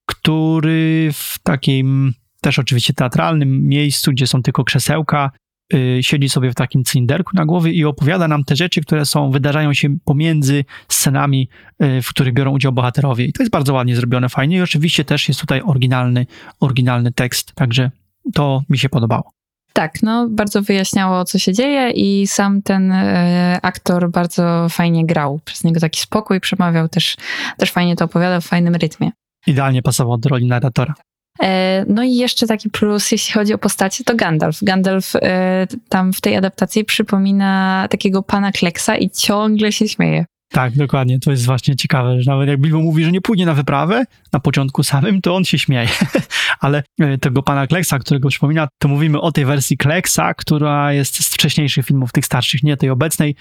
[0.06, 5.32] który w takim też oczywiście teatralnym miejscu, gdzie są tylko krzesełka,
[5.74, 9.32] y, siedzi sobie w takim cylinderku na głowie i opowiada nam te rzeczy, które są,
[9.32, 11.50] wydarzają się pomiędzy scenami,
[11.84, 13.26] y, w których biorą udział bohaterowie.
[13.26, 14.58] I to jest bardzo ładnie zrobione, fajnie.
[14.58, 16.26] I oczywiście też jest tutaj oryginalny,
[16.60, 17.92] oryginalny tekst, także
[18.34, 19.32] to mi się podobało.
[19.74, 25.40] Tak, no bardzo wyjaśniało, co się dzieje i sam ten e, aktor bardzo fajnie grał.
[25.46, 27.16] Przez niego taki spokój przemawiał, też,
[27.58, 29.12] też fajnie to opowiadał w fajnym rytmie.
[29.48, 30.94] Idealnie pasował do roli narratora.
[31.42, 34.60] E, no i jeszcze taki plus, jeśli chodzi o postacie, to Gandalf.
[34.62, 40.26] Gandalf e, tam w tej adaptacji przypomina takiego pana Kleksa i ciągle się śmieje.
[40.56, 41.20] Tak, dokładnie.
[41.20, 44.40] To jest właśnie ciekawe, że nawet jak Bilbo mówi, że nie pójdzie na wyprawę na
[44.40, 45.90] początku samym, to on się śmieje.
[46.60, 51.24] Ale e, tego pana Kleksa, którego przypomina, to mówimy o tej wersji Kleksa, która jest
[51.24, 53.36] z wcześniejszych filmów, tych starszych, nie tej obecnej.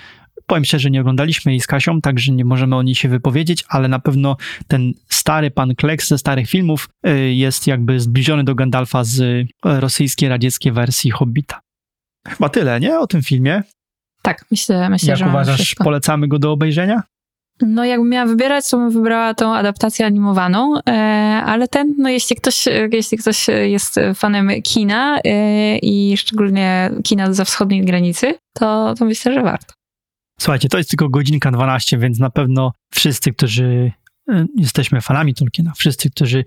[0.47, 3.89] Powiem szczerze, nie oglądaliśmy jej z Kasią, także nie możemy o niej się wypowiedzieć, ale
[3.89, 4.37] na pewno
[4.69, 9.45] ten stary pan Kleks ze starych filmów e, jest jakby zbliżony do Gandalfa z e,
[9.81, 11.61] rosyjskiej, radzieckiej wersji Hobbita.
[12.29, 12.99] Chyba tyle, nie?
[12.99, 13.63] O tym filmie.
[14.25, 15.85] Tak, myślę, myślę Jak że uważasz, wszystko.
[15.85, 17.03] polecamy go do obejrzenia?
[17.61, 20.93] No jakbym miała wybierać, to bym wybrała tą adaptację animowaną, e,
[21.47, 27.33] ale ten, no jeśli ktoś, e, jeśli ktoś jest fanem kina e, i szczególnie kina
[27.33, 29.75] za wschodniej granicy, to, to myślę, że warto.
[30.41, 33.93] Słuchajcie, to jest tylko godzinka 12, więc na pewno wszyscy, którzy
[34.31, 36.45] y, jesteśmy fanami Tolkiena, wszyscy, którzy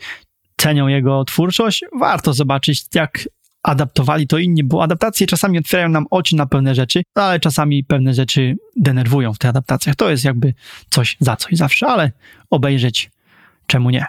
[0.61, 3.19] cenią jego twórczość, warto zobaczyć, jak
[3.67, 8.13] adaptowali to inni, bo adaptacje czasami otwierają nam oczy na pewne rzeczy, ale czasami pewne
[8.13, 9.95] rzeczy denerwują w tych adaptacjach.
[9.95, 10.53] To jest jakby
[10.89, 12.11] coś za coś zawsze, ale
[12.49, 13.11] obejrzeć
[13.67, 14.05] czemu nie.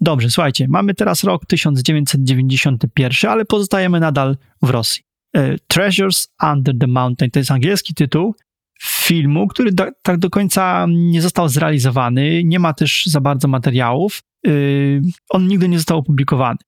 [0.00, 5.02] Dobrze, słuchajcie, mamy teraz rok 1991, ale pozostajemy nadal w Rosji.
[5.36, 8.34] E, Treasures Under the Mountain to jest angielski tytuł
[8.82, 14.20] filmu, który do, tak do końca nie został zrealizowany, nie ma też za bardzo materiałów.
[14.44, 16.58] Yy, on nigdy nie został opublikowany.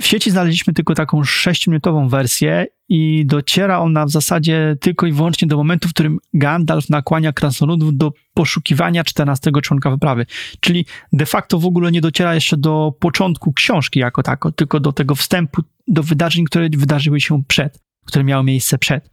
[0.00, 5.48] W sieci znaleźliśmy tylko taką 6-minutową wersję i dociera ona w zasadzie tylko i wyłącznie
[5.48, 10.26] do momentu, w którym Gandalf nakłania krasnoludów do poszukiwania 14 członka wyprawy.
[10.60, 14.92] Czyli de facto w ogóle nie dociera jeszcze do początku książki jako tako, tylko do
[14.92, 19.10] tego wstępu, do wydarzeń, które wydarzyły się przed, które miały miejsce przed.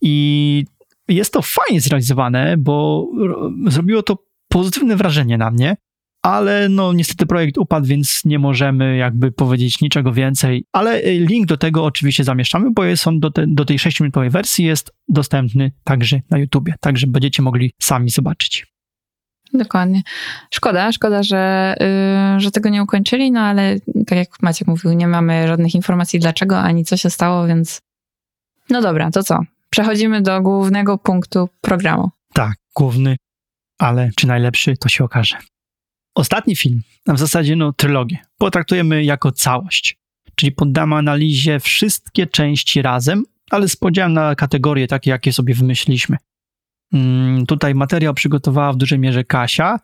[0.00, 0.64] I
[1.08, 3.06] jest to fajnie zrealizowane, bo
[3.66, 5.76] zrobiło to pozytywne wrażenie na mnie,
[6.22, 11.56] ale no niestety projekt upadł, więc nie możemy jakby powiedzieć niczego więcej, ale link do
[11.56, 16.20] tego oczywiście zamieszczamy, bo jest on do, te, do tej 6-minutowej wersji jest dostępny także
[16.30, 18.66] na YouTubie, także będziecie mogli sami zobaczyć.
[19.52, 20.02] Dokładnie.
[20.50, 21.74] Szkoda, szkoda, że,
[22.34, 23.76] yy, że tego nie ukończyli, no ale
[24.06, 27.80] tak jak Maciek mówił, nie mamy żadnych informacji dlaczego, ani co się stało, więc
[28.70, 29.40] no dobra, to co?
[29.70, 32.10] Przechodzimy do głównego punktu programu.
[32.32, 33.16] Tak, główny,
[33.78, 35.36] ale czy najlepszy, to się okaże.
[36.18, 39.98] Ostatni film, a w zasadzie no trylogię, potraktujemy jako całość,
[40.34, 46.16] czyli poddamy analizie wszystkie części razem, ale z podziałem na kategorie takie, jakie sobie wymyśliliśmy.
[46.92, 49.80] Hmm, tutaj materiał przygotowała w dużej mierze Kasia.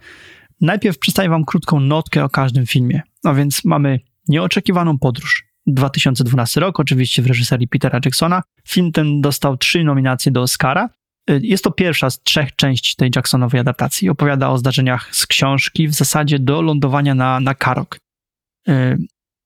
[0.60, 3.02] Najpierw przedstawię wam krótką notkę o każdym filmie.
[3.24, 8.42] A więc mamy Nieoczekiwaną podróż, 2012 rok, oczywiście w reżyserii Petera Jacksona.
[8.68, 10.88] Film ten dostał trzy nominacje do Oscara.
[11.28, 14.08] Jest to pierwsza z trzech części tej Jacksonowej adaptacji.
[14.08, 17.98] Opowiada o zdarzeniach z książki, w zasadzie do lądowania na, na Karok.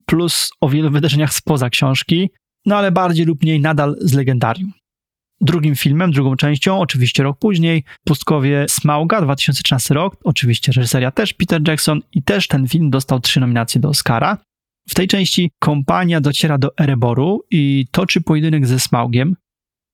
[0.06, 2.30] Plus o wielu wydarzeniach spoza książki,
[2.66, 4.72] no ale bardziej lub mniej nadal z legendarium.
[5.40, 11.68] Drugim filmem, drugą częścią, oczywiście rok później, Pustkowie Smauga, 2013 rok, oczywiście reżyseria też Peter
[11.68, 14.38] Jackson i też ten film dostał trzy nominacje do Oscara.
[14.88, 19.36] W tej części kompania dociera do Ereboru i toczy pojedynek ze Smaugiem.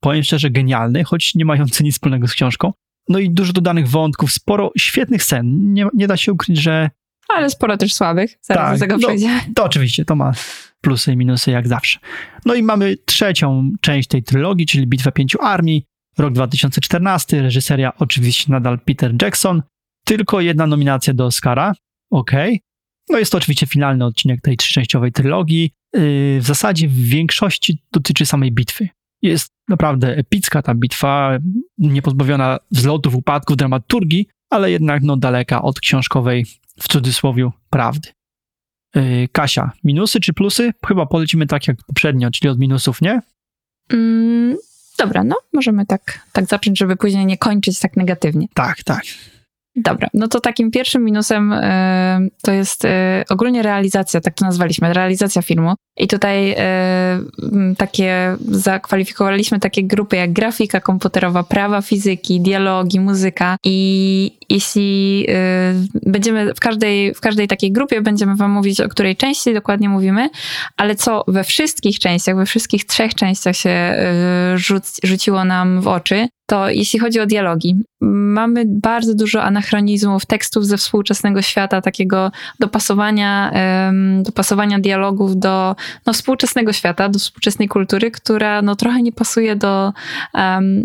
[0.05, 2.73] Powiem szczerze, genialny, choć nie mający nic wspólnego z książką.
[3.09, 5.73] No i dużo dodanych wątków, sporo świetnych scen.
[5.73, 6.91] Nie, nie da się ukryć, że.
[7.29, 9.41] Ale sporo też słabych, zaraz Tak, do tego no, przejdziemy.
[9.55, 10.33] To oczywiście, to ma
[10.81, 11.99] plusy i minusy jak zawsze.
[12.45, 15.85] No i mamy trzecią część tej trylogii, czyli Bitwę Pięciu Armii,
[16.19, 19.63] rok 2014, reżyseria oczywiście nadal Peter Jackson,
[20.05, 21.75] tylko jedna nominacja do Oscara,
[22.11, 22.61] okej.
[23.09, 25.71] No jest to oczywiście finalny odcinek tej trzyczęściowej trylogii.
[25.95, 26.01] Yy,
[26.41, 28.89] w zasadzie w większości dotyczy samej bitwy.
[29.25, 31.39] Jest naprawdę epicka ta bitwa,
[31.79, 36.47] niepozbawiona wzlotów, upadków, dramaturgii, ale jednak no daleka od książkowej,
[36.81, 38.09] w cudzysłowie, prawdy.
[38.95, 40.73] Yy, Kasia, minusy czy plusy?
[40.87, 43.21] Chyba polecimy tak jak poprzednio, czyli od minusów, nie?
[43.93, 44.57] Mm,
[44.99, 48.47] dobra, no możemy tak, tak zacząć, żeby później nie kończyć tak negatywnie.
[48.55, 49.03] Tak, tak.
[49.77, 52.89] Dobra, no to takim pierwszym minusem y, to jest y,
[53.31, 55.75] ogólnie realizacja, tak to nazwaliśmy, realizacja filmu.
[55.97, 56.57] I tutaj y,
[57.77, 65.27] takie, zakwalifikowaliśmy takie grupy jak grafika komputerowa, prawa fizyki, dialogi, muzyka i jeśli
[66.07, 70.31] będziemy w każdej, w każdej takiej grupie będziemy wam mówić, o której części dokładnie mówimy,
[70.77, 73.95] ale co we wszystkich częściach, we wszystkich trzech częściach się
[74.55, 80.67] rzuc, rzuciło nam w oczy, to jeśli chodzi o dialogi, mamy bardzo dużo anachronizmów, tekstów
[80.67, 83.53] ze współczesnego świata, takiego dopasowania,
[84.23, 89.93] dopasowania dialogów do no, współczesnego świata, do współczesnej kultury, która no, trochę nie pasuje do,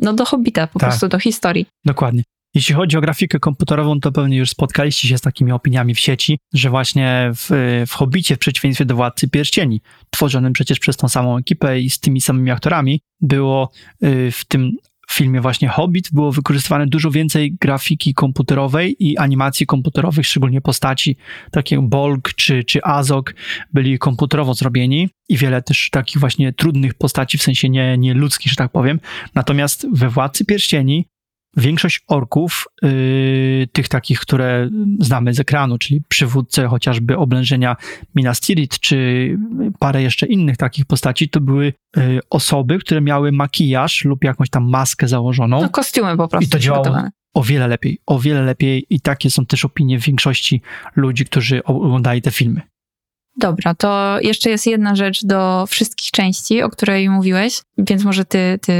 [0.01, 0.89] no, do Hobbita, po Tak.
[0.89, 1.65] prostu do historii.
[1.85, 2.23] Dokładnie.
[2.55, 6.39] Jeśli chodzi o grafikę komputerową, to pewnie już spotkaliście się z takimi opiniami w sieci,
[6.53, 11.37] że właśnie w, w Hobbicie, w przeciwieństwie do Władcy Pierścieni, tworzonym przecież przez tą samą
[11.37, 13.71] ekipę i z tymi samymi aktorami, było
[14.03, 14.71] y, w tym
[15.13, 21.17] filmie właśnie Hobbit było wykorzystywane dużo więcej grafiki komputerowej i animacji komputerowych, szczególnie postaci,
[21.51, 23.35] takie jak Bolg czy, czy Azog
[23.73, 28.51] byli komputerowo zrobieni i wiele też takich właśnie trudnych postaci, w sensie nie, nie ludzkich,
[28.51, 28.99] że tak powiem.
[29.35, 31.05] Natomiast we Władcy Pierścieni
[31.57, 37.75] większość orków, yy, tych takich, które znamy z ekranu, czyli przywódcę chociażby oblężenia
[38.15, 39.37] Minas Tirith, czy
[39.79, 44.69] parę jeszcze innych takich postaci, to były yy, osoby, które miały makijaż lub jakąś tam
[44.69, 45.61] maskę założoną.
[45.61, 47.03] No kostiumy po prostu I to działało.
[47.33, 50.61] O wiele lepiej, o wiele lepiej i takie są też opinie większości
[50.95, 52.61] ludzi, którzy oglądali te filmy.
[53.39, 58.59] Dobra, to jeszcze jest jedna rzecz do wszystkich części, o której mówiłeś, więc może ty,
[58.61, 58.73] ty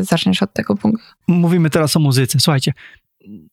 [0.00, 1.04] y, zaczniesz od tego punktu.
[1.28, 2.40] Mówimy teraz o muzyce.
[2.40, 2.72] Słuchajcie,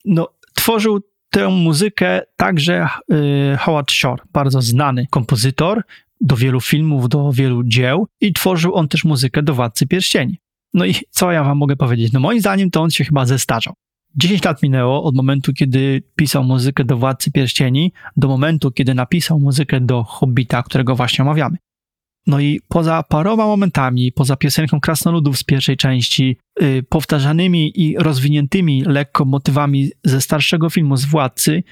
[0.06, 5.82] no, tworzył tę muzykę także y, Howard Shore, bardzo znany kompozytor
[6.22, 10.40] do wielu filmów, do wielu dzieł i tworzył on też muzykę do Władcy Pierścieni.
[10.74, 12.14] No i co ja wam mogę powiedzieć?
[12.14, 13.74] No moim zdaniem to on się chyba zestarzał.
[14.16, 19.40] 10 lat minęło od momentu, kiedy pisał muzykę do Władcy Pierścieni, do momentu, kiedy napisał
[19.40, 21.58] muzykę do Hobbita, którego właśnie omawiamy.
[22.28, 28.84] No i poza paroma momentami, poza piosenką Krasnoludów z pierwszej części, yy, powtarzanymi i rozwiniętymi
[28.86, 31.64] lekko motywami ze starszego filmu z Władcy,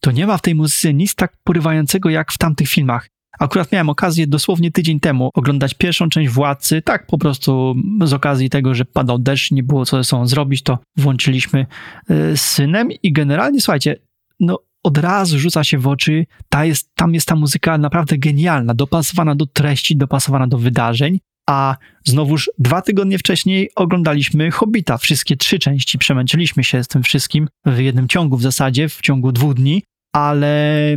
[0.00, 3.08] to nie ma w tej muzyce nic tak porywającego jak w tamtych filmach.
[3.38, 8.50] Akurat miałem okazję dosłownie tydzień temu oglądać pierwszą część Władcy, tak po prostu z okazji
[8.50, 11.66] tego, że padał deszcz, nie było co ze sobą zrobić, to włączyliśmy
[12.08, 13.96] yy, z synem i generalnie, słuchajcie,
[14.40, 18.74] no od razu rzuca się w oczy, ta jest, tam jest ta muzyka naprawdę genialna,
[18.74, 25.58] dopasowana do treści, dopasowana do wydarzeń, a znowuż dwa tygodnie wcześniej oglądaliśmy Hobbita, wszystkie trzy
[25.58, 29.82] części, przemęczyliśmy się z tym wszystkim w jednym ciągu w zasadzie, w ciągu dwóch dni,
[30.14, 30.96] ale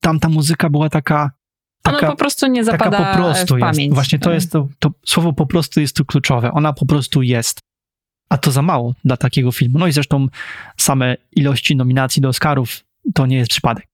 [0.00, 1.30] tam ta muzyka była taka
[1.84, 3.70] Ona taka, po prostu nie taka zapada po prostu w jest.
[3.70, 3.94] pamięć.
[3.94, 6.52] Właśnie to jest to, to słowo po prostu jest tu kluczowe.
[6.52, 7.58] Ona po prostu jest.
[8.28, 9.78] A to za mało dla takiego filmu.
[9.78, 10.26] No i zresztą
[10.76, 13.86] same ilości nominacji do Oscarów to nie jest przypadek.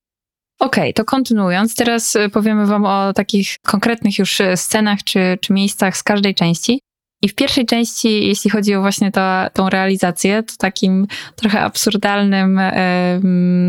[0.59, 5.53] Okej, to kontynuując, teraz y, powiemy wam o takich konkretnych już y, scenach czy, czy
[5.53, 6.81] miejscach z każdej części.
[7.23, 9.21] I w pierwszej części, jeśli chodzi o właśnie to,
[9.53, 11.07] tą realizację, to takim
[11.37, 12.61] trochę absurdalnym,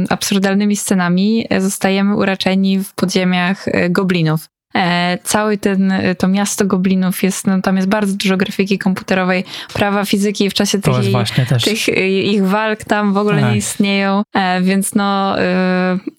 [0.10, 4.48] absurdalnymi scenami e, zostajemy uraczeni w podziemiach e, goblinów.
[4.76, 10.06] E, cały ten, to miasto goblinów jest, no tam jest bardzo dużo grafiki komputerowej, prawa
[10.06, 11.14] fizyki w czasie tych jej
[11.64, 11.88] tych
[12.26, 13.52] ich walk tam w ogóle Tak.
[13.52, 15.36] nie istnieją, e, więc no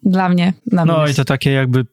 [0.02, 1.86] dla mnie No i to takie jakby,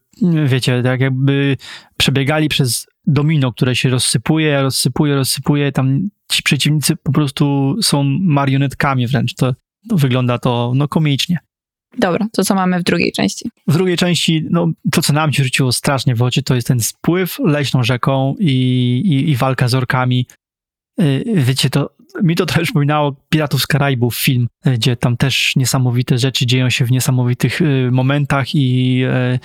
[0.46, 1.58] wiecie, tak jakby
[1.98, 5.72] przebiegali przez domino, które się rozsypuje, rozsypuje, rozsypuje.
[5.72, 9.34] Tam ci przeciwnicy po prostu są marionetkami wręcz.
[9.34, 9.54] To,
[9.90, 11.38] to wygląda to no komicznie.
[11.98, 13.50] Dobra, to co mamy w drugiej części?
[13.68, 16.80] W drugiej części, no, to co nam się rzuciło strasznie w oczy, to jest ten
[16.80, 18.52] spływ leśną rzeką i,
[19.06, 20.26] i, i walka z orkami.
[20.98, 21.90] Yy, Wiecie, to
[22.24, 26.86] mi to trochę przypominało Piratów z Karaibów film, gdzie tam też niesamowite rzeczy dzieją się
[26.86, 29.40] w niesamowitych yy, momentach i yy,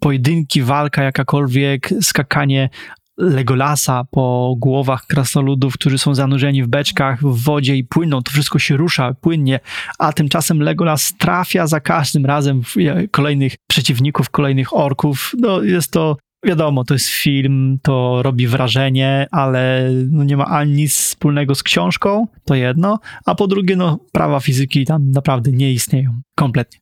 [0.00, 2.68] pojedynki, walka jakakolwiek, skakanie
[3.16, 8.22] Legolasa po głowach krasnoludów, którzy są zanurzeni w beczkach, w wodzie i płyną.
[8.22, 9.60] To wszystko się rusza płynnie,
[9.98, 15.32] a tymczasem Legolas trafia za każdym razem w e, kolejnych przeciwników, kolejnych orków.
[15.38, 20.72] No jest to, wiadomo, to jest film, to robi wrażenie, ale no nie ma ani
[20.72, 25.72] nic wspólnego z książką, to jedno, a po drugie, no prawa fizyki tam naprawdę nie
[25.72, 26.78] istnieją kompletnie.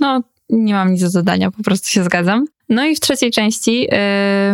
[0.00, 2.44] No, nie mam nic do dodania, po prostu się zgadzam.
[2.68, 3.96] No i w trzeciej części y,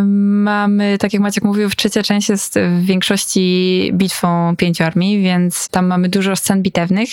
[0.04, 5.68] mamy, tak jak Maciek mówił, w trzecia część jest w większości bitwą pięciu armii, więc
[5.68, 7.08] tam mamy dużo scen bitewnych.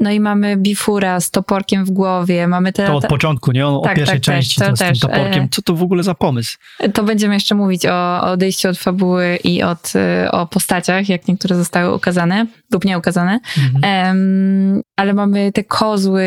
[0.00, 2.86] No i mamy Bifura z toporkiem w głowie, mamy te...
[2.86, 3.66] To od początku, nie?
[3.66, 5.00] O, Tak, pierwszej tak, też, części, to to z tym też.
[5.00, 5.44] toporkiem.
[5.44, 6.58] E, Co to w ogóle za pomysł?
[6.94, 9.92] To będziemy jeszcze mówić o, o odejściu od fabuły i od,
[10.24, 13.40] y, o postaciach, jak niektóre zostały ukazane lub nie ukazane.
[13.58, 13.84] Mhm.
[13.84, 16.22] Em, ale mamy te kozły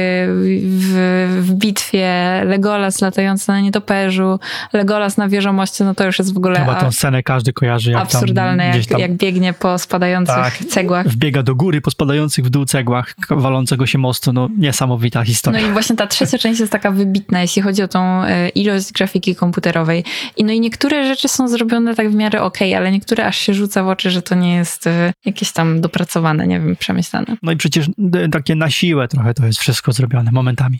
[0.66, 4.40] w, w bitwie, Legolas latający na nietoperzu,
[4.74, 7.92] Legolas na wieżomoście, no to już jest w ogóle Chyba tą scenę każdy kojarzy.
[7.92, 10.58] Jak absurdalne, tam, jak, tam jak biegnie po spadających Tak.
[10.58, 11.08] cegłach.
[11.08, 14.34] wbiega do góry po spadających w dół cegłach walącego się mostu.
[14.34, 15.68] No niesamowita No historia.
[15.68, 19.36] i właśnie ta trzecia część jest taka wybitna, jeśli chodzi o tą e, ilość grafiki
[19.36, 20.04] komputerowej.
[20.38, 23.54] I no i niektóre rzeczy są zrobione tak w miarę okej, ale niektóre aż się
[23.54, 27.38] rzuca w oczy, że to nie jest e, jakieś tam dopracowane, nie wiem, przemyślane.
[27.44, 27.86] No i przecież
[28.32, 30.80] takie na siłę trochę to jest wszystko zrobione momentami.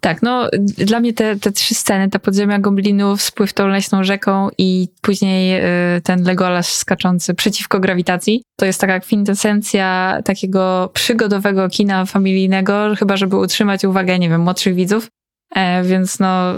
[0.00, 4.48] Tak, no dla mnie te, te trzy sceny, te podziemia goblinów, spływ tą leśną rzeką
[4.58, 5.60] i później
[5.96, 13.16] y, ten Legolas skaczący przeciwko grawitacji, to jest taka kwintesencja takiego przygodowego kina familijnego, chyba
[13.16, 15.08] żeby utrzymać uwagę, nie wiem, młodszych widzów,
[15.54, 16.54] e, więc no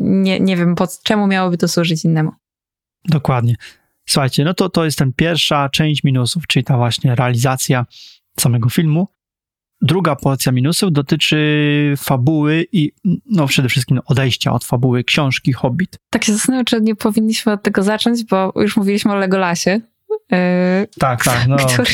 [0.00, 2.32] nie, nie wiem, po czemu miałoby to służyć innemu.
[3.04, 3.54] Dokładnie.
[4.06, 7.86] Słuchajcie, no to to jest ten pierwsza część minusów, czyli ta właśnie realizacja
[8.40, 9.08] samego filmu.
[9.82, 12.92] Druga porcja minusów dotyczy fabuły i
[13.26, 15.98] no przede wszystkim odejścia od fabuły książki Hobbit.
[16.10, 19.80] Tak się zastanawiam, czy nie powinniśmy od tego zacząć, bo już mówiliśmy o Legolasie,
[20.98, 21.90] Tak, tak, no który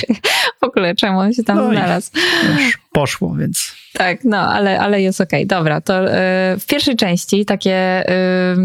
[0.61, 2.11] w ogóle czemu on się tam No znalazł.
[2.59, 5.47] już poszło, więc Tak, no, ale, ale jest okej.
[5.47, 6.11] Dobra, to y,
[6.59, 8.57] w pierwszej części takie, y,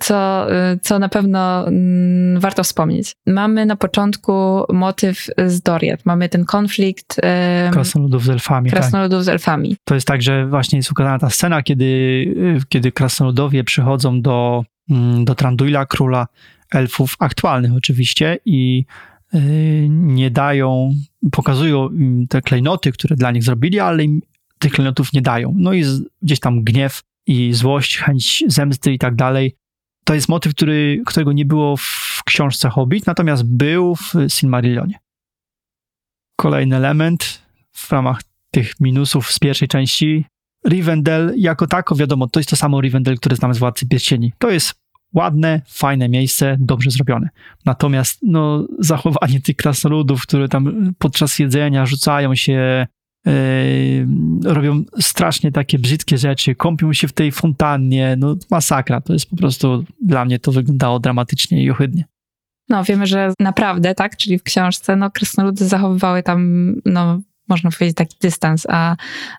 [0.00, 1.72] co, y, co na pewno y,
[2.40, 3.12] warto wspomnieć.
[3.26, 6.06] Mamy na początku motyw z Doriath.
[6.06, 8.70] Mamy ten konflikt y, krasnoludów z elfami.
[8.70, 8.80] Tak.
[8.80, 9.76] krasnoludów z elfami.
[9.84, 14.64] To jest tak, że właśnie jest ukazana ta scena, kiedy, y, kiedy krasnoludowie przychodzą do,
[14.90, 16.26] mm, do Tranduila, króla
[16.72, 19.07] elfów, aktualnych oczywiście, i y,
[19.88, 20.94] nie dają,
[21.32, 24.20] pokazują im te klejnoty, które dla nich zrobili, ale im
[24.58, 25.54] tych klejnotów nie dają.
[25.56, 29.56] No i z, gdzieś tam gniew i złość, chęć zemsty i tak dalej.
[30.04, 34.98] To jest motyw, który, którego nie było w książce Hobbit, natomiast był w Silmarillonie.
[36.36, 40.24] Kolejny element w ramach tych minusów z pierwszej części.
[40.68, 44.32] Rivendell jako tako, wiadomo, to jest to samo Rivendell, które znamy z Władcy Pierścieni.
[44.38, 44.74] To jest
[45.14, 47.28] ładne, fajne miejsce, dobrze zrobione.
[47.64, 52.86] Natomiast no, zachowanie tych krasnoludów, które tam podczas jedzenia rzucają się,
[53.26, 53.32] yy,
[54.44, 59.00] robią strasznie takie brzydkie rzeczy, kąpią się w tej fontannie, no masakra.
[59.00, 62.04] To jest po prostu, dla mnie to wyglądało dramatycznie i ohydnie.
[62.68, 67.96] No, wiemy, że naprawdę, tak, czyli w książce, no, krasnoludy zachowywały tam, no, można powiedzieć,
[67.96, 68.96] taki dystans, a,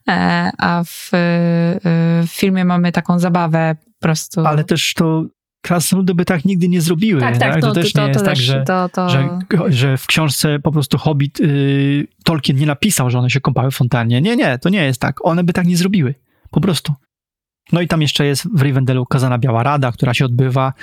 [0.09, 4.41] e, a w, y, w filmie mamy taką zabawę po prostu.
[4.45, 5.25] Ale też to
[5.61, 7.21] krasnoludy by tak nigdy nie zrobiły.
[7.21, 8.63] tak, tak, To, to, też to, nie jest to tak, że...
[9.09, 9.29] że,
[9.67, 13.75] że w książce po prostu Hobbit, y, Tolkien nie napisał, że one się kąpały w
[13.75, 14.21] fontannie.
[14.21, 15.25] Nie, nie, to nie jest tak.
[15.25, 16.15] One by tak nie zrobiły.
[16.51, 16.93] Po prostu.
[17.71, 20.73] No i tam jeszcze jest w Rivendellu ukazana Biała Rada, która się odbywa,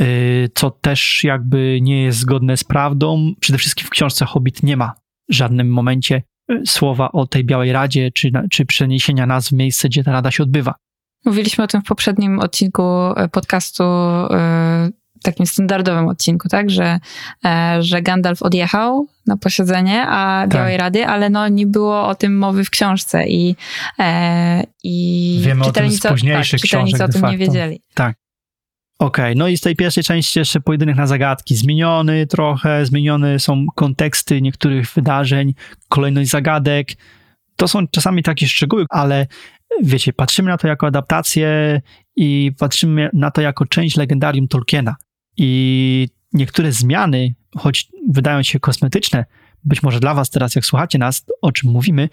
[0.00, 3.32] y, co też jakby nie jest zgodne z prawdą.
[3.40, 4.92] Przede wszystkim w książce Hobbit nie ma
[5.28, 9.88] w żadnym momencie y, słowa o tej Białej Radzie, czy, czy przeniesienia nas w miejsce,
[9.88, 10.74] gdzie ta rada się odbywa.
[11.24, 14.90] Mówiliśmy o tym w poprzednim odcinku e, podcastu, e,
[15.22, 16.98] takim standardowym odcinku, tak, że,
[17.44, 22.38] e, że Gandalf odjechał na posiedzenie a Białej Rady, ale no nie było o tym
[22.38, 23.56] mowy w książce i,
[24.84, 27.82] i Wiemy o tym z czytelnicy, tak, czytelnicy książek o tym nie wiedzieli.
[28.98, 31.56] Okej, no i z tej pierwszej części jeszcze pojedynek na zagadki.
[31.56, 35.54] Zmieniony trochę, zmienione są konteksty niektórych wydarzeń,
[35.88, 36.88] kolejność zagadek.
[37.56, 39.26] To są czasami takie szczegóły, ale
[39.82, 41.80] wiecie, patrzymy na to jako adaptację
[42.16, 44.96] i patrzymy na to jako część legendarium Tolkiena.
[45.36, 49.24] I niektóre zmiany, choć wydają się kosmetyczne,
[49.64, 52.08] być może dla was teraz, jak słuchacie nas, o czym mówimy,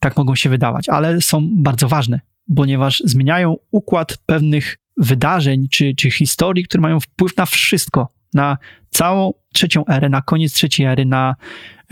[0.00, 2.20] tak mogą się wydawać, ale są bardzo ważne,
[2.56, 8.58] ponieważ zmieniają układ pewnych wydarzeń czy, czy historii, które mają wpływ na wszystko, na
[8.90, 11.34] całą trzecią erę, na koniec trzeciej ery, na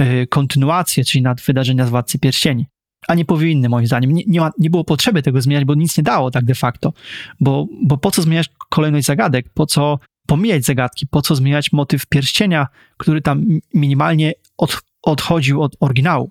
[0.01, 2.67] y, kontynuację, czyli na wydarzenia z Władcy Pierścieni.
[3.09, 4.13] A nie powinny, moim zdaniem.
[4.13, 6.93] Nie, nie, ma, nie było potrzeby tego zmieniać, bo nic nie dało tak de facto.
[7.41, 9.47] Bo, bo po co zmieniać kolejność zagadek?
[9.55, 11.07] Po co pomijać zagadki?
[11.07, 16.31] Po co zmieniać motyw pierścienia, który tam minimalnie od, odchodził od oryginału?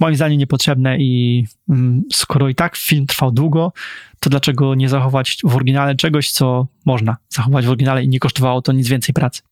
[0.00, 3.72] Moim zdaniem niepotrzebne i mm, skoro i tak film trwał długo,
[4.20, 8.62] to dlaczego nie zachować w oryginale czegoś, co można zachować w oryginale i nie kosztowało
[8.62, 9.42] to nic więcej pracy?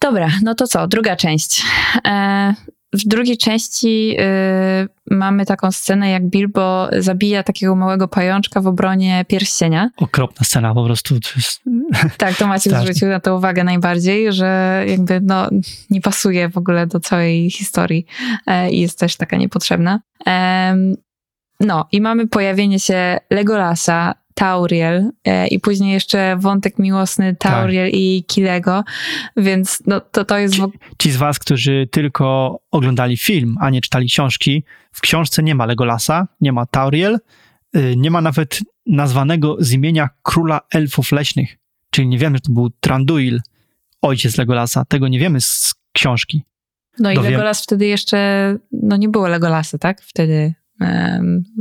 [0.00, 1.62] Dobra, no to co, druga część.
[2.04, 2.54] E,
[2.92, 9.24] w drugiej części y, mamy taką scenę, jak Bilbo zabija takiego małego pajączka w obronie
[9.28, 9.90] pierścienia.
[9.96, 11.20] Okropna scena po prostu.
[11.20, 11.62] To jest,
[12.16, 15.48] Tak, to Maciek zwrócił na to uwagę najbardziej, że jakby no,
[15.90, 18.06] nie pasuje w ogóle do całej historii
[18.46, 20.00] e, i jest też taka niepotrzebna.
[20.26, 20.96] Em,
[21.60, 28.24] no i mamy pojawienie się Legolasa, Tauriel e, i później jeszcze wątek miłosny Tauriel i
[28.28, 28.84] Kilego,
[29.36, 30.54] więc no, to, to jest...
[30.54, 30.62] Ci,
[30.98, 35.66] ci z was, którzy tylko oglądali film, a nie czytali książki, w książce nie ma
[35.66, 37.18] Legolasa, nie ma Tauriel,
[37.76, 41.56] y, nie ma nawet nazwanego z imienia króla elfów leśnych,
[41.90, 43.40] czyli nie wiemy, że to był Tranduil,
[44.02, 46.42] ojciec Legolasa, tego nie wiemy z książki.
[46.98, 50.02] No i Dowiem- Legolas wtedy jeszcze, no nie było Legolasy, tak?
[50.02, 50.54] Wtedy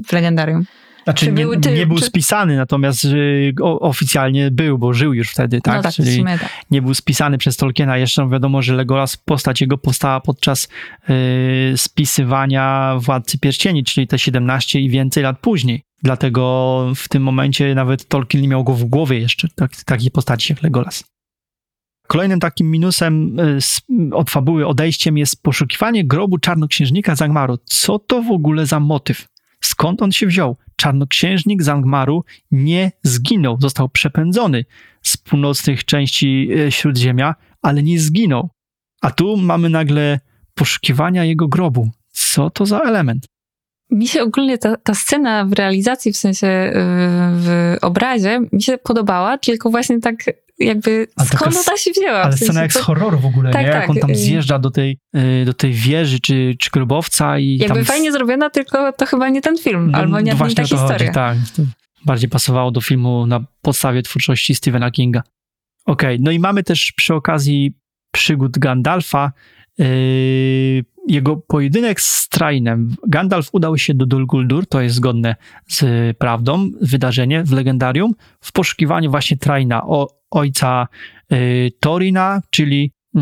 [0.08, 0.66] w Legendarium.
[1.08, 4.94] Znaczy Czy nie, były ty- nie był czy- spisany, natomiast y, o, oficjalnie był, bo
[4.94, 5.76] żył już wtedy, tak?
[5.76, 6.50] no tak, Czyli sumie tak.
[6.72, 7.98] nie był spisany przez Tolkiena.
[7.98, 10.68] Jeszcze wiadomo, że Legolas, postać jego powstała podczas
[11.10, 15.84] y, spisywania Władcy Pierścieni, czyli te 17 i więcej lat później.
[16.04, 20.54] Dlatego w tym momencie nawet Tolkien nie miał go w głowie jeszcze, tak, takiej postaci
[20.54, 21.04] jak Legolas.
[22.08, 23.60] Kolejnym takim minusem y,
[24.16, 27.58] od fabuły odejściem jest poszukiwanie grobu czarnoksiężnika z Angmaru.
[27.66, 29.28] Co to w ogóle za motyw?
[29.64, 30.58] Skąd on się wziął?
[30.76, 34.66] Czarnoksiężnik z Angmaru nie zginął, został przepędzony
[35.02, 38.50] z północnych części e, Śródziemia, ale nie zginął.
[39.02, 40.20] A tu mamy nagle
[40.54, 41.90] poszukiwania jego grobu.
[42.12, 43.26] Co to za element?
[43.92, 46.72] Mi się ogólnie ta, ta scena w realizacji, w sensie y,
[47.34, 50.16] w obrazie, mi się podobała, tylko właśnie tak
[50.60, 52.18] jakby Ale taka skąd s- ona się wzięła?
[52.22, 53.68] Ale w sensie, scena jak z co- horroru w ogóle, Tak, nie?
[53.68, 57.40] Jak tak, on tam y- zjeżdża do tej, e, do tej wieży czy, czy grobowca
[57.40, 57.86] i jakby tam...
[57.86, 60.98] fajnie zrobiona, tylko to chyba nie ten film, No, albo nie, ta to historia.
[60.98, 61.38] Chodzi, tak.
[61.56, 61.62] To
[62.06, 65.22] bardziej pasowało do filmu na podstawie twórczości Stephena Kinga.
[65.86, 67.74] Okej, no i mamy też przy okazji
[68.12, 69.32] przygód Gandalfa
[69.78, 69.86] yy,
[71.08, 72.96] jego pojedynek z Trainem.
[73.08, 75.36] Gandalf udał się do Dol Guldur, to jest zgodne
[75.68, 80.88] z prawdą, wydarzenie w legendarium, w poszukiwaniu właśnie Traina, o, ojca
[81.30, 83.22] yy, Torina, czyli yy,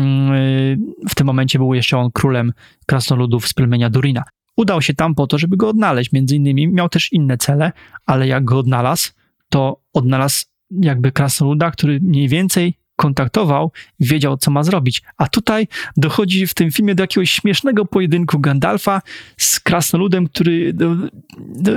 [1.08, 2.52] w tym momencie był jeszcze on królem
[2.86, 4.22] krasnoludów z plemienia Durina
[4.56, 6.12] udał się tam po to, żeby go odnaleźć.
[6.12, 7.72] Między innymi miał też inne cele,
[8.06, 9.12] ale jak go odnalazł,
[9.48, 15.02] to odnalazł jakby krasnoluda, który mniej więcej kontaktował, wiedział, co ma zrobić.
[15.16, 19.02] A tutaj dochodzi w tym filmie do jakiegoś śmiesznego pojedynku Gandalfa
[19.36, 20.74] z krasnoludem, który...
[20.78, 20.96] No,
[21.38, 21.72] no,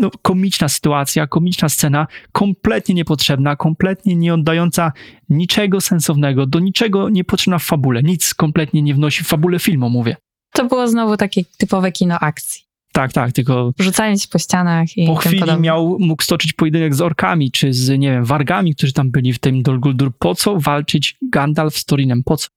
[0.00, 4.92] no, komiczna sytuacja, komiczna scena, kompletnie niepotrzebna, kompletnie nie oddająca
[5.28, 8.02] niczego sensownego, do niczego niepotrzebna w fabule.
[8.02, 10.16] Nic kompletnie nie wnosi w fabule filmu, mówię.
[10.52, 12.73] To było znowu takie typowe kino akcji.
[12.94, 17.00] Tak, tak, tylko Rzucanie się po ścianach i po chwili miał, mógł stoczyć pojedynek z
[17.00, 20.12] orkami, czy z, nie wiem, wargami, którzy tam byli w tym Dol Guldur.
[20.18, 22.22] Po co walczyć Gandalf z Torinem?
[22.24, 22.48] Po co?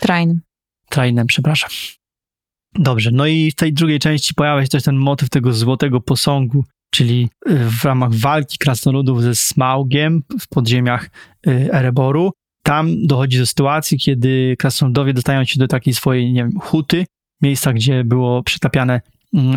[0.00, 0.40] Train.
[0.90, 1.70] Trainem, przepraszam.
[2.74, 6.64] Dobrze, no i w tej drugiej części pojawia się też ten motyw tego złotego posągu,
[6.90, 11.10] czyli y, w ramach walki krasnoludów ze Smaugiem w podziemiach
[11.46, 12.32] y, Ereboru.
[12.62, 17.06] Tam dochodzi do sytuacji, kiedy krasnoludowie dostają się do takiej swojej, nie wiem, huty,
[17.42, 19.00] miejsca, gdzie było przytapiane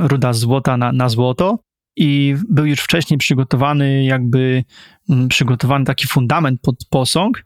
[0.01, 1.59] ruda złota na, na złoto
[1.97, 4.63] i był już wcześniej przygotowany jakby
[5.09, 7.45] mm, przygotowany taki fundament pod posąg.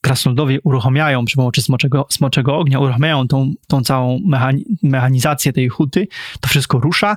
[0.00, 6.08] Krasnoludowie uruchamiają przy pomocy smoczego, smoczego ognia, uruchamiają tą, tą całą mechani- mechanizację tej huty.
[6.40, 7.16] To wszystko rusza,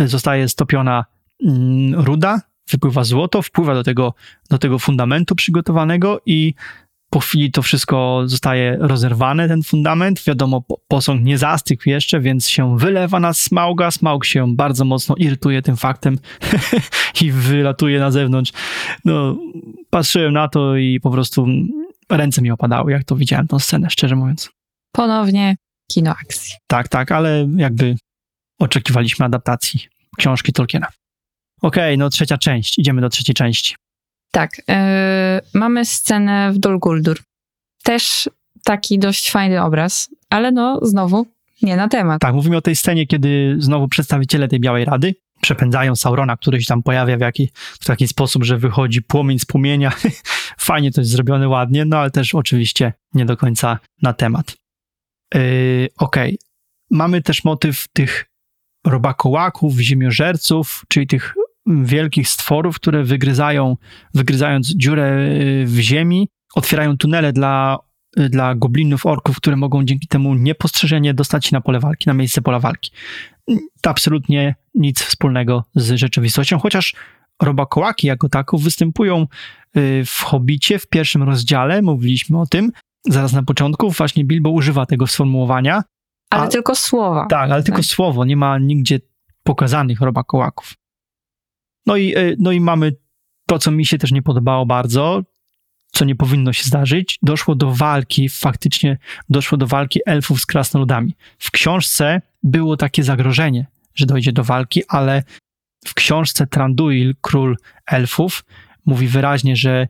[0.00, 1.04] y, zostaje stopiona
[1.46, 4.14] mm, ruda, wypływa złoto, wpływa do tego,
[4.50, 6.54] do tego fundamentu przygotowanego i
[7.10, 10.24] po chwili to wszystko zostaje rozerwane, ten fundament.
[10.24, 13.90] Wiadomo, po- posąg nie zastygł jeszcze, więc się wylewa na Smauga.
[13.90, 16.18] Smaug się bardzo mocno irytuje tym faktem
[17.22, 18.52] i wylatuje na zewnątrz.
[19.04, 19.36] No,
[19.90, 21.46] patrzyłem na to i po prostu
[22.10, 24.50] ręce mi opadały, jak to widziałem tą scenę, szczerze mówiąc.
[24.92, 25.56] Ponownie
[25.92, 26.54] kino akcji.
[26.66, 27.96] Tak, tak, ale jakby
[28.58, 29.80] oczekiwaliśmy adaptacji
[30.18, 30.86] książki Tolkiena.
[31.62, 32.78] Okej, no trzecia część.
[32.78, 33.74] Idziemy do trzeciej części.
[34.30, 34.74] Tak, yy,
[35.54, 37.18] mamy scenę w Dol Guldur.
[37.82, 38.30] Też
[38.64, 41.26] taki dość fajny obraz, ale no znowu
[41.62, 42.20] nie na temat.
[42.20, 46.66] Tak, mówimy o tej scenie, kiedy znowu przedstawiciele tej Białej Rady przepędzają Saurona, który się
[46.66, 49.92] tam pojawia w, jaki, w taki sposób, że wychodzi płomień z płomienia.
[50.58, 54.56] Fajnie to jest zrobione ładnie, no ale też oczywiście nie do końca na temat.
[55.34, 56.38] Yy, Okej.
[56.90, 58.26] Mamy też motyw tych
[58.86, 61.34] robakołaków, ziemiożerców, czyli tych
[61.66, 63.76] wielkich stworów, które wygryzają,
[64.14, 67.78] wygryzając dziurę yy, w ziemi, otwierają tunele dla,
[68.16, 72.14] yy, dla goblinów, orków, które mogą dzięki temu niepostrzeżenie dostać się na pole walki, na
[72.14, 72.90] miejsce pola walki.
[73.82, 76.94] To absolutnie nic wspólnego z rzeczywistością, chociaż
[77.42, 79.26] robakołaki jako tako występują
[79.74, 82.70] yy, w Hobbicie w pierwszym rozdziale, mówiliśmy o tym,
[83.08, 85.82] zaraz na początku, właśnie Bilbo używa tego sformułowania,
[86.30, 87.26] Ale a- tylko słowa.
[87.26, 87.86] tak, ale tylko Tak.
[87.86, 89.00] słowo, nie ma nigdzie
[89.42, 90.74] pokazanych robakołaków.
[91.90, 92.96] No i, y, no i mamy
[93.46, 95.22] to, co mi się też nie podobało bardzo,
[95.92, 97.18] co nie powinno się zdarzyć.
[97.22, 101.14] Doszło do walki, faktycznie doszło do walki elfów z krasnoludami.
[101.38, 105.22] W książce było takie zagrożenie, że dojdzie do walki, ale
[105.86, 108.44] w książce Tranduil, król elfów,
[108.86, 109.88] mówi wyraźnie, że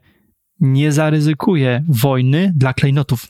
[0.61, 3.27] nie zaryzykuje wojny dla klejnotów.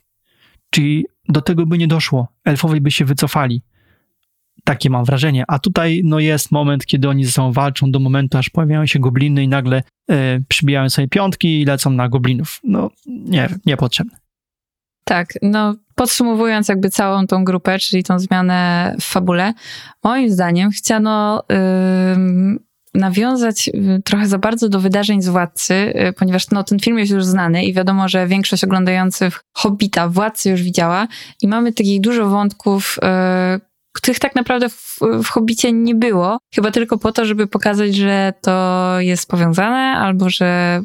[0.71, 2.29] Czyli do tego by nie doszło.
[2.45, 3.63] Elfowie by się wycofali.
[4.65, 5.45] Takie mam wrażenie.
[5.49, 8.99] A tutaj no, jest moment, kiedy oni ze sobą walczą do momentu, aż pojawiają się
[8.99, 12.61] gobliny i nagle e, przybijają sobie piątki i lecą na goblinów.
[12.65, 14.17] No nie, niepotrzebne.
[15.05, 19.53] Tak, no podsumowując jakby całą tą grupę, czyli tą zmianę w fabule,
[20.05, 21.43] moim zdaniem chciano
[22.95, 27.13] nawiązać y, trochę za bardzo do wydarzeń z Władcy, y, ponieważ no, ten film jest
[27.13, 31.09] już znany i wiadomo, że większość oglądających Hobbita Władcy już widziała
[31.43, 32.99] i mamy takich dużo wątków,
[33.57, 37.95] y, których tak naprawdę w, w Hobbicie nie było, chyba tylko po to, żeby pokazać,
[37.95, 40.81] że to jest powiązane albo że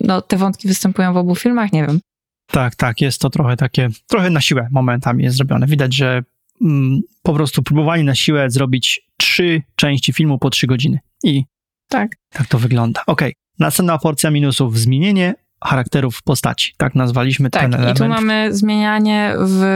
[0.00, 2.00] no, te wątki występują w obu filmach, nie wiem.
[2.46, 5.66] Tak, tak, jest to trochę takie, trochę na siłę momentami jest zrobione.
[5.66, 6.22] Widać, że
[6.62, 10.98] mm, po prostu próbowali na siłę zrobić trzy części filmu po trzy godziny.
[11.24, 11.44] I
[11.88, 12.10] Tak.
[12.30, 13.02] tak to wygląda.
[13.06, 14.78] Okej, następna porcja minusów.
[14.78, 15.34] Zmienienie
[15.64, 16.74] charakterów postaci.
[16.76, 17.98] Tak nazwaliśmy Tak, ten i element.
[17.98, 19.66] tu mamy zmienianie w, y,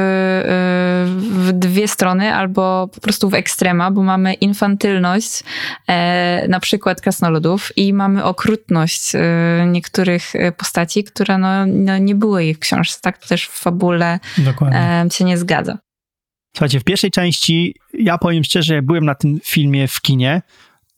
[1.31, 5.43] w dwie strony, albo po prostu w ekstrema, bo mamy infantylność
[5.89, 9.21] e, na przykład krasnoludów i mamy okrutność e,
[9.67, 13.19] niektórych e, postaci, która no, no, nie było jej w książce, tak?
[13.19, 14.21] To też w fabule
[14.73, 15.79] e, się nie zgadza.
[16.57, 20.43] Słuchajcie, w pierwszej części, ja powiem szczerze, byłem na tym filmie w kinie,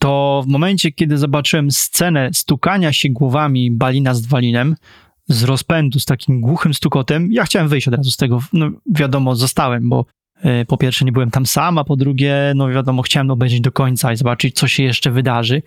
[0.02, 4.76] to w momencie, kiedy zobaczyłem scenę stukania się głowami Balina z Dwalinem,
[5.28, 8.42] z rozpędu, z takim głuchym stukotem, ja chciałem wyjść od razu z tego.
[8.52, 10.04] No wiadomo, zostałem, bo
[10.36, 13.72] e, po pierwsze nie byłem tam sam, a po drugie, no wiadomo, chciałem obejrzeć do
[13.72, 15.62] końca i zobaczyć, co się jeszcze wydarzy.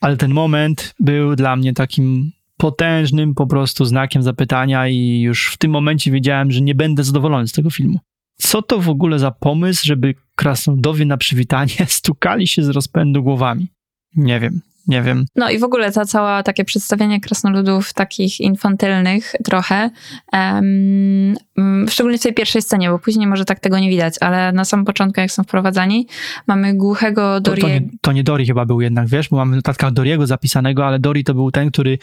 [0.00, 5.58] Ale ten moment był dla mnie takim potężnym po prostu znakiem zapytania i już w
[5.58, 7.98] tym momencie wiedziałem, że nie będę zadowolony z tego filmu.
[8.36, 13.68] Co to w ogóle za pomysł, żeby krasnoludowie na przywitanie stukali się z rozpędu głowami?
[14.16, 15.24] Nie wiem, nie wiem.
[15.36, 19.90] No i w ogóle ta cała takie przedstawienie krasnoludów takich infantylnych trochę,
[20.32, 24.64] mm, szczególnie w tej pierwszej scenie, bo później może tak tego nie widać, ale na
[24.64, 26.06] samym początku, jak są wprowadzani,
[26.46, 27.68] mamy głuchego To, to, Doriego.
[27.68, 30.98] nie, to nie Dori chyba był jednak, wiesz, bo mamy w notatkach Doriego zapisanego, ale
[30.98, 31.98] Dori to był ten, który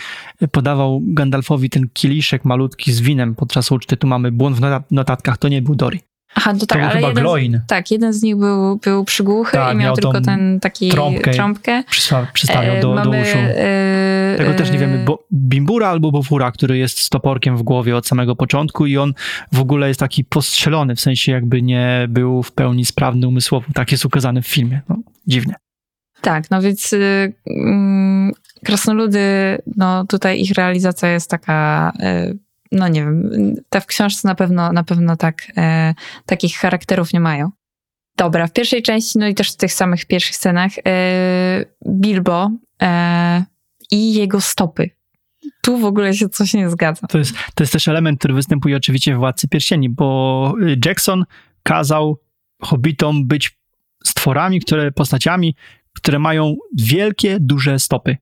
[0.52, 3.98] podawał Gandalfowi ten kieliszek malutki z winem podczas uczty.
[3.98, 6.00] Tu mamy błąd w nota- notatkach, to nie był Dori.
[6.36, 7.62] Aha, to To tak, był ale chyba jeden, Gloin.
[7.68, 11.32] tak, jeden z nich był, był przygłuchy Tak, i miał miał tylko ten taki trąbkę.
[11.32, 11.84] trąbkę.
[11.90, 13.38] Przysta- Przystawiał E, do, do mamy, uszu.
[13.38, 15.04] e, Tego też nie e, wiemy.
[15.06, 19.14] Bo Bimbura albo Bofura, który jest z toporkiem w głowie od samego początku i on
[19.52, 23.66] w ogóle jest taki postrzelony, w sensie jakby nie był w pełni sprawny umysłowo.
[23.74, 24.82] Tak jest ukazane w filmie.
[24.90, 25.56] No, dziwnie.
[26.22, 28.32] Tak, no więc y, mm,
[28.66, 29.20] krasnoludy,
[29.78, 31.92] no tutaj ich realizacja jest taka,
[32.30, 32.38] y,
[32.72, 33.30] no nie wiem,
[33.70, 35.94] te w książce na pewno, na pewno tak, e,
[36.26, 37.52] takich charakterów nie mają.
[38.18, 42.52] Dobra, w pierwszej części, no i też w tych samych pierwszych scenach, e, Bilbo
[42.82, 43.44] e,
[43.92, 44.90] i jego stopy.
[45.62, 47.08] Tu w ogóle się coś nie zgadza.
[47.08, 51.24] To jest, to jest też element, który występuje oczywiście w Władcy Pierścieni, bo y, Jackson
[51.64, 52.20] kazał
[52.62, 53.58] hobbitom być
[54.04, 55.56] stworami, które, postaciami,
[55.94, 58.18] które mają wielkie, duże stopy.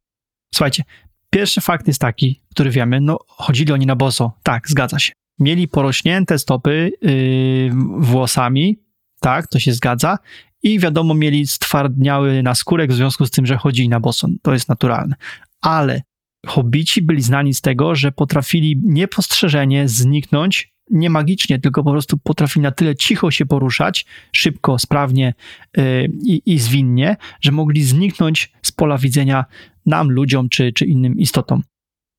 [0.54, 0.84] Słuchajcie,
[1.30, 5.12] pierwszy fakt jest taki, który wiemy, no chodzili oni na boso, tak, zgadza się.
[5.40, 8.80] Mieli porośnięte stopy yy, włosami,
[9.20, 10.18] tak, to się zgadza,
[10.64, 14.70] i wiadomo, mieli stwardniały naskórek w związku z tym, że chodzili na boso, to jest
[14.70, 15.16] naturalne.
[15.62, 16.02] Ale
[16.48, 22.64] hobbici byli znani z tego, że potrafili niepostrzeżenie zniknąć, nie magicznie, tylko po prostu potrafili
[22.64, 25.34] na tyle cicho się poruszać, szybko, sprawnie
[25.78, 25.84] yy,
[26.24, 29.46] i, i zwinnie, że mogli zniknąć z pola widzenia
[29.86, 31.64] nam, ludziom czy, czy innym istotom.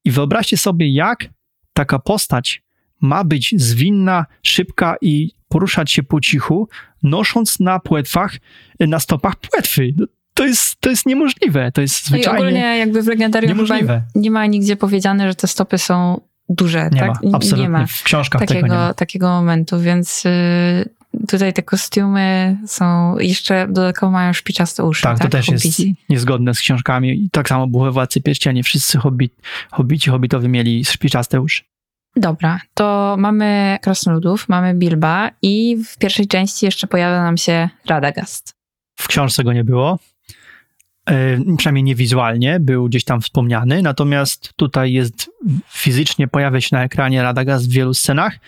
[0.04, 1.28] I wyobraźcie sobie, jak
[1.72, 2.62] taka postać
[3.00, 6.68] ma być zwinna, szybka i poruszać się po cichu,
[7.02, 8.36] nosząc na płetwach,
[8.80, 9.92] na stopach płetwy.
[9.96, 11.72] No, To jest, to jest niemożliwe.
[11.72, 13.66] To jest No i zwyczajnie ogólnie jakby w legendarium
[14.14, 16.20] nie ma nigdzie powiedziane, że te stopy są
[16.51, 17.09] duże, Nie tak?
[17.09, 17.62] ma, absolutnie.
[17.62, 18.68] Nie ma W książkach tego nie ma.
[18.68, 20.88] takiego, takiego momentu, więc y,
[21.28, 25.03] tutaj te kostiumy są jeszcze dodatkowo mają szpiczaste uszy.
[25.03, 25.94] Tak, Tak, to też jest Hobbici.
[26.09, 27.24] niezgodne z książkami.
[27.24, 28.62] I tak samo było we Władcy Pierścieni.
[28.62, 29.32] Wszyscy hobbit,
[29.70, 31.62] hobbici, hobbitowie mieli szpiczaste uszy.
[32.16, 38.55] Dobra, to mamy krasnoludów, mamy Bilba i w pierwszej części jeszcze pojawia nam się Radagast.
[38.98, 39.98] W książce go nie było.
[41.11, 45.30] E, przynajmniej nie wizualnie, był gdzieś tam wspomniany, natomiast tutaj jest
[45.68, 48.38] fizycznie, pojawia się na ekranie Radagast w wielu scenach.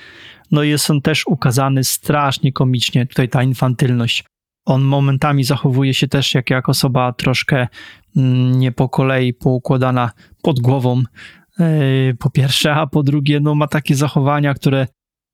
[0.50, 4.24] No i jest on też ukazany strasznie komicznie, tutaj ta infantylność.
[4.66, 7.68] On momentami zachowuje się też jak, jak osoba troszkę
[8.16, 10.10] mm, nie po kolei poukładana
[10.42, 11.02] pod głową,
[11.60, 11.64] e,
[12.18, 14.86] po pierwsze, a po drugie, no ma takie zachowania, które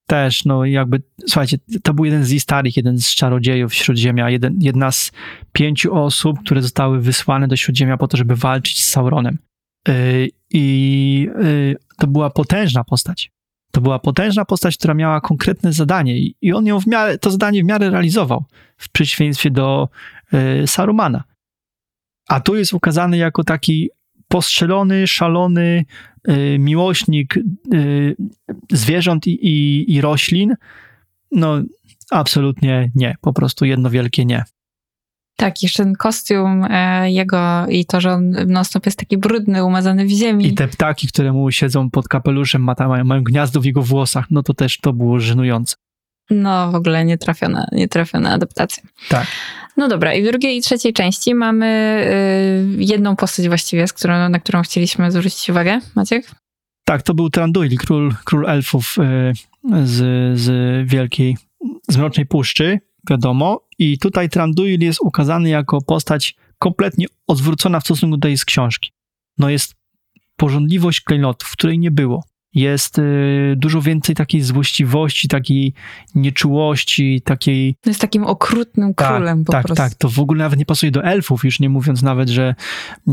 [0.08, 4.92] też, no jakby, słuchajcie, to był jeden z Istarych, jeden z czarodziejów Śródziemia, jeden, jedna
[4.92, 5.12] z
[5.52, 9.38] pięciu osób, które zostały wysłane do Śródziemia po to, żeby walczyć z Sauronem.
[9.88, 13.30] Y, I y, to była potężna postać.
[13.72, 17.30] To była potężna postać, która miała konkretne zadanie i- i on ją w miarę, to
[17.30, 18.44] zadanie w miarę realizował,
[18.76, 19.88] w przeciwieństwie do
[20.62, 21.24] y, Sarumana.
[22.28, 23.90] A tu jest ukazany jako taki
[24.28, 25.84] postrzelony, szalony
[26.58, 27.36] miłośnik
[27.74, 28.16] y,
[28.72, 30.54] zwierząt i, i, i roślin.
[31.32, 31.62] No,
[32.10, 33.16] absolutnie nie.
[33.20, 34.44] Po prostu jedno wielkie nie.
[35.36, 38.32] Tak, jeszcze ten kostium e, jego i to, że on
[38.86, 40.46] jest taki brudny, umazany w ziemi.
[40.46, 42.74] I te ptaki, które mu siedzą pod kapeluszem, ma,
[43.04, 45.76] mają gniazdo w jego włosach, no to też to było żenujące.
[46.30, 48.82] No, w ogóle nietrafiona, nietrafiona adaptacja.
[49.08, 49.26] Tak.
[49.76, 51.66] No dobra, i w drugiej i trzeciej części mamy
[52.78, 55.80] y, jedną postać właściwie, z którą, na którą chcieliśmy zwrócić uwagę.
[55.94, 56.30] Maciek?
[56.84, 59.32] Tak, to był Tranduil, król, król elfów y,
[59.84, 60.50] z, z
[60.88, 61.36] wielkiej,
[61.88, 63.60] z Mrocznej Puszczy, wiadomo.
[63.78, 68.92] I tutaj Tranduil jest ukazany jako postać kompletnie odwrócona w stosunku do tej z książki.
[69.38, 69.74] No jest
[70.36, 72.24] porządliwość klejnotów, której nie było.
[72.58, 75.72] Jest y, dużo więcej takiej złośliwości, takiej
[76.14, 79.82] nieczułości, takiej No jest takim okrutnym królem po tak, prostu.
[79.82, 79.94] tak.
[79.94, 82.54] To w ogóle nawet nie pasuje do elfów, już nie mówiąc nawet, że
[83.08, 83.12] e,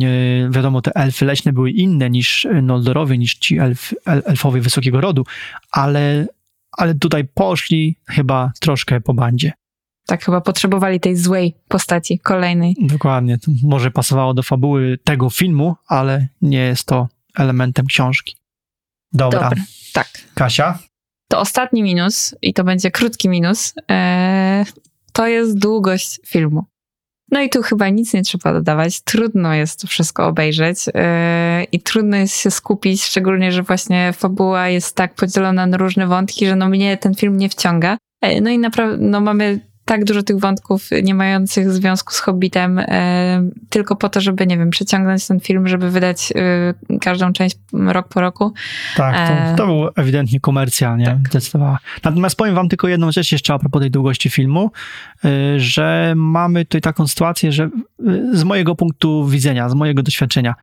[0.49, 5.01] wiadomo, te elfy leśne były inne niż e, Noldorowie, niż ci elf, el, elfowie wysokiego
[5.01, 5.23] rodu,
[5.71, 6.27] ale,
[6.71, 9.51] ale tutaj poszli chyba troszkę po bandzie.
[10.05, 12.75] Tak, chyba potrzebowali tej złej postaci, kolejnej.
[12.81, 13.37] Dokładnie.
[13.37, 18.35] To może pasowało do fabuły tego filmu, ale nie jest to elementem książki.
[19.15, 19.39] Dobra.
[19.39, 19.63] Dobra,
[19.93, 20.07] tak.
[20.33, 20.79] Kasia?
[21.29, 24.65] To ostatni minus, i to będzie krótki minus, e,
[25.13, 26.65] to jest długość filmu.
[27.31, 29.01] No i tu chyba nic nie trzeba dodawać.
[29.01, 34.67] Trudno jest to wszystko obejrzeć e, i trudno jest się skupić, szczególnie, że właśnie fabuła
[34.69, 37.97] jest tak podzielona na różne wątki, że no mnie ten film nie wciąga.
[38.21, 42.79] E, no i naprawdę no mamy tak dużo tych wątków nie mających związku z Hobbitem,
[42.79, 47.57] e, tylko po to, żeby, nie wiem, przeciągnąć ten film, żeby wydać e, każdą część
[47.73, 48.53] rok po roku.
[48.97, 51.05] Tak, E, to, to był ewidentnie komercja, nie?
[51.05, 51.29] tak.
[51.29, 51.79] Zdecydowała.
[52.03, 54.71] Natomiast powiem wam tylko jedną rzecz jeszcze a propos tej długości filmu,
[55.57, 57.69] że mamy tutaj taką sytuację, że
[58.33, 60.55] z mojego punktu widzenia, z mojego doświadczenia,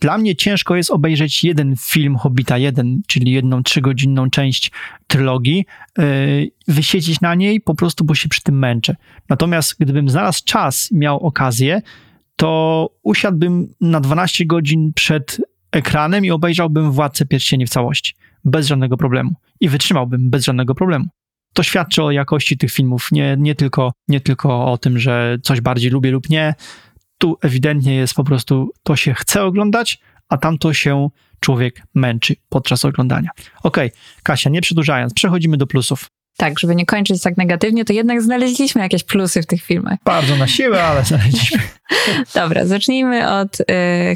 [0.00, 4.70] dla mnie ciężko jest obejrzeć jeden film Hobbita, jeden, czyli jedną trzygodzinną część
[5.06, 5.66] trylogii,
[5.98, 8.96] y, wysiedzieć na niej po prostu, bo się przy tym męczę.
[9.28, 11.82] Natomiast gdybym znalazł czas, miał okazję,
[12.36, 15.40] to usiadłbym na 12 godzin przed
[15.72, 18.14] ekranem i obejrzałbym Władcę Pierścieni w całości.
[18.44, 19.30] Bez żadnego problemu.
[19.60, 21.06] I wytrzymałbym bez żadnego problemu.
[21.54, 25.60] To świadczy o jakości tych filmów, nie, nie, tylko, nie tylko o tym, że coś
[25.60, 26.54] bardziej lubię lub nie.
[27.18, 31.08] Tu ewidentnie jest po prostu, to się chce oglądać, a tamto się
[31.40, 33.30] człowiek męczy podczas oglądania.
[33.62, 33.90] Okej,
[34.22, 36.06] Kasia, nie przedłużając, przechodzimy do plusów.
[36.36, 39.98] Tak, żeby nie kończyć tak negatywnie, to jednak znaleźliśmy jakieś plusy w tych filmach.
[40.04, 41.58] Bardzo na siłę, ale znaleźliśmy.
[42.34, 43.64] Dobra, zacznijmy od y,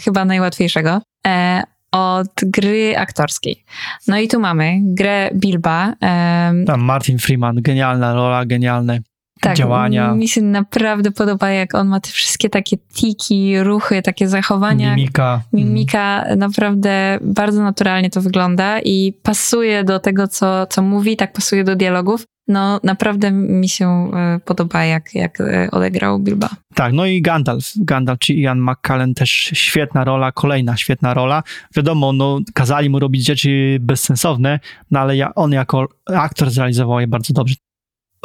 [0.05, 1.01] chyba najłatwiejszego.
[1.27, 3.65] E, od gry aktorskiej.
[4.09, 5.93] No i tu mamy grę Bilba.
[6.01, 9.01] em, Tam Martin Freeman, genialna rola, genialne
[9.49, 14.28] tak, działania, Mi się naprawdę podoba, jak on ma te wszystkie takie tiki, ruchy, takie
[14.28, 14.97] zachowania.
[14.97, 15.43] mimika.
[15.53, 21.64] Mimika naprawdę bardzo naturalnie to wygląda i pasuje do tego, co, co mówi, tak pasuje
[21.64, 22.24] do dialogów.
[22.49, 26.49] No naprawdę mi się e, podoba, jak, jak e, odegrał Bilba.
[26.74, 27.72] Tak, no i Gandalf.
[27.76, 31.43] Gandalf, czy Ian McKellen też świetna rola, kolejna świetna rola.
[31.76, 37.07] Wiadomo, no, kazali mu robić rzeczy bezsensowne, no ale ja, on jako aktor zrealizował je
[37.07, 37.55] bardzo dobrze.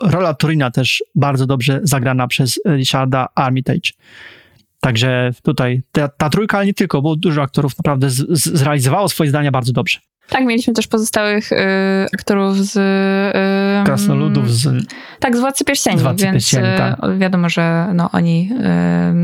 [0.04, 3.91] Rola Turina też bardzo dobrze zagrana przez Richarda Armitage.
[4.80, 9.10] Także tutaj ta, ta trójka, ale nie tylko, bo dużo aktorów naprawdę z, z, zrealizowało
[9.10, 10.00] swoje zdania bardzo dobrze.
[10.30, 11.56] Tak, mieliśmy też pozostałych y,
[12.14, 12.76] aktorów z...
[12.76, 14.88] Y, Krasnoludów z...
[15.20, 17.00] Tak, z Władcy Pierścieni, Z Władcy więc Pierścieni, y, tak.
[17.18, 18.50] wiadomo, że no, oni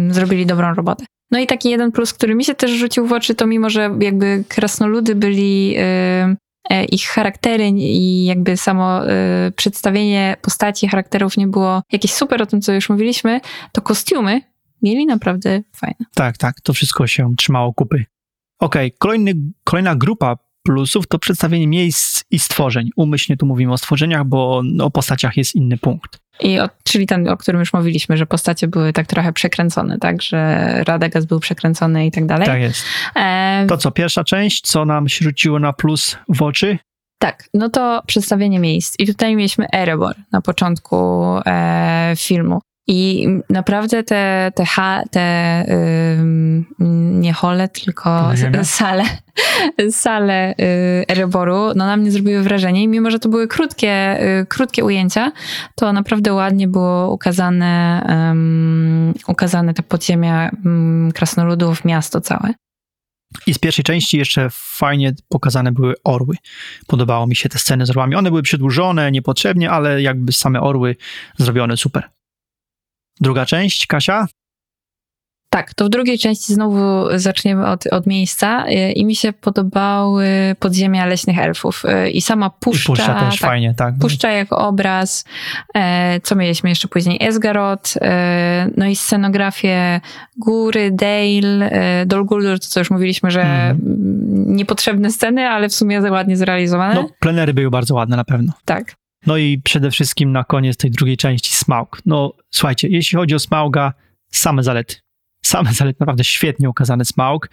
[0.09, 1.05] y, zrobili dobrą robotę.
[1.31, 3.89] No i taki jeden plus, który mi się też rzucił w oczy, to mimo, że
[3.99, 5.75] jakby krasnoludy byli...
[5.77, 6.42] Y,
[6.91, 9.11] ich charaktery i jakby samo
[9.47, 13.41] y, przedstawienie postaci, charakterów nie było jakieś super o tym, co już mówiliśmy,
[13.71, 14.41] to kostiumy
[14.81, 16.05] mieli naprawdę fajne.
[16.15, 18.05] Tak, tak, to wszystko się trzymało kupy.
[18.59, 19.33] Okej, kolejny,
[19.63, 22.89] kolejna grupa plusów to przedstawienie miejsc i stworzeń.
[22.95, 26.22] Umyślnie tu mówimy o stworzeniach, bo o postaciach jest inny punkt.
[26.39, 30.21] I o, czyli ten, o którym już mówiliśmy, że postacie były tak trochę przekręcone, tak,
[30.21, 30.57] że
[30.87, 32.45] Radagast był przekręcony i tak dalej.
[32.45, 32.85] Tak jest.
[33.15, 36.77] E, To co, pierwsza część, co nam rzuciło na plus w oczy?
[37.19, 38.95] Tak, no to przedstawienie miejsc.
[38.99, 42.61] I tutaj mieliśmy Erebor na początku e, filmu.
[42.87, 45.65] I naprawdę te, te, ha, te
[46.19, 46.65] ym,
[47.21, 48.31] nie hole, tylko
[48.63, 49.03] sale,
[49.91, 50.55] sale y,
[51.07, 52.83] Ereboru, no na mnie zrobiły wrażenie.
[52.83, 55.31] I mimo, że to były krótkie, y, krótkie ujęcia,
[55.75, 58.01] to naprawdę ładnie było ukazane,
[59.27, 60.51] ukazane te podziemia
[61.13, 62.53] krasnoludów, miasto całe.
[63.47, 66.35] I z pierwszej części jeszcze fajnie pokazane były orły.
[66.87, 68.15] Podobało mi się te sceny z orłami.
[68.15, 70.95] One były przedłużone, niepotrzebnie, ale jakby same orły
[71.37, 72.09] zrobione super.
[73.21, 74.27] Druga część, Kasia?
[75.53, 80.55] Tak, to w drugiej części znowu zaczniemy od, od miejsca y, i mi się podobały
[80.59, 82.93] podziemia leśnych elfów y, i sama puszcza.
[82.93, 83.95] I puszcza też tak, fajnie, tak.
[84.01, 85.25] Puszcza jako obraz.
[85.75, 87.17] E, Co mieliśmy jeszcze później?
[87.21, 90.01] Esgarot, e, no i scenografię
[90.37, 93.77] góry, Dale, e, Dol Guldur, to co już mówiliśmy, że mm,
[94.55, 96.95] niepotrzebne sceny, ale w sumie ładnie zrealizowane.
[96.95, 98.53] No, plenery były bardzo ładne na pewno.
[98.65, 98.95] Tak.
[99.27, 102.01] No i przede wszystkim na koniec tej drugiej części Smaug.
[102.05, 103.93] No słuchajcie, jeśli chodzi o Smauga,
[104.31, 104.95] same zalety.
[105.45, 107.49] Same zalety, naprawdę świetnie ukazany Smaug.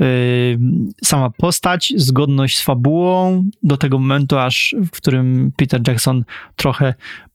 [0.00, 0.58] Yy,
[1.04, 6.24] sama postać, zgodność z fabułą, do tego momentu aż, w którym Peter Jackson
[6.56, 6.94] trochę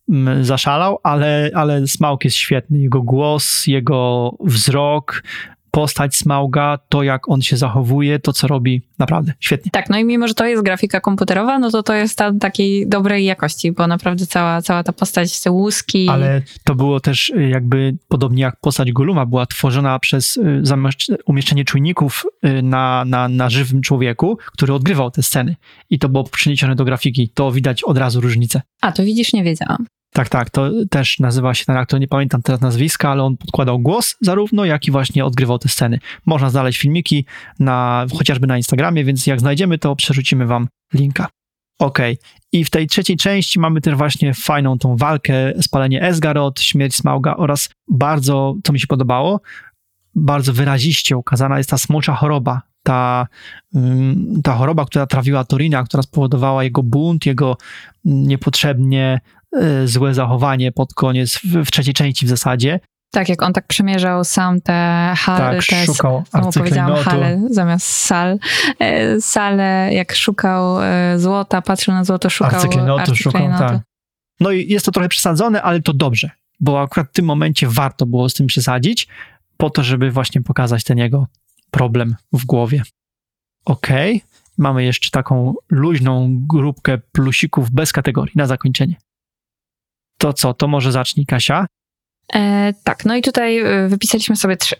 [0.10, 2.80] mm, zaszalał, ale, ale Smaug jest świetny.
[2.80, 5.24] Jego głos, jego wzrok,
[5.72, 9.72] postać Smauga, to jak on się zachowuje, to co robi, naprawdę świetnie.
[9.72, 12.88] Tak, no i mimo, że to jest grafika komputerowa, no to to jest ta takiej
[12.88, 16.10] dobrej jakości, bo naprawdę cała, cała ta postać, te łuski...
[16.10, 20.64] Ale to było też y, jakby podobnie jak postać Goluma była tworzona przez y,
[21.26, 25.56] umieszczenie czujników y, na, na, na żywym człowieku, który odgrywał te sceny.
[25.90, 27.30] I to było przeniesione do grafiki.
[27.30, 28.62] To widać od razu różnicę.
[28.82, 29.86] A, to widzisz, nie wiedziałam.
[30.14, 33.80] Tak, tak, to też nazywa się ten aktor, nie pamiętam teraz nazwiska, ale on podkładał
[33.80, 36.00] głos zarówno, jak i właśnie odgrywał te sceny.
[36.26, 37.26] Można znaleźć filmiki
[37.60, 41.28] na, chociażby na Instagramie, więc jak znajdziemy, to przerzucimy wam linka.
[41.80, 42.18] Okej.
[42.52, 47.36] I w tej trzeciej części mamy też właśnie fajną tą walkę, spalenie Esgarot, śmierć Smauga
[47.36, 49.42] oraz bardzo, co mi się podobało,
[50.16, 52.62] bardzo wyraziście ukazana jest ta smocza choroba.
[52.84, 53.28] Ta,
[53.76, 57.58] ym, ta choroba, która trawiła Torina, która spowodowała jego bunt, jego
[58.06, 59.22] mm, niepotrzebnie
[59.86, 62.80] złe zachowanie pod koniec, w, w trzeciej części w zasadzie.
[63.12, 67.88] Tak, jak on tak przemierzał sam te hale, Tak, te szukał znowu powiedziałam hale zamiast
[67.88, 68.40] sal.
[68.80, 73.80] E, Sale, jak szukał e, złota, patrzył na złoto, szukał Arcyklejnotu szukał, tak.
[74.40, 76.30] No i jest to trochę przesadzone, ale to dobrze,
[76.60, 79.08] bo akurat w tym momencie warto było z tym przesadzić,
[79.58, 81.28] po to, żeby właśnie pokazać ten jego
[81.72, 82.84] problem w głowie.
[83.66, 84.24] Okej,
[84.58, 88.96] mamy jeszcze taką luźną grupkę plusików bez kategorii na zakończenie.
[90.22, 91.66] To co, to może zacznij Kasia?
[92.34, 94.76] E, tak, no i tutaj e, wypisaliśmy sobie trzy.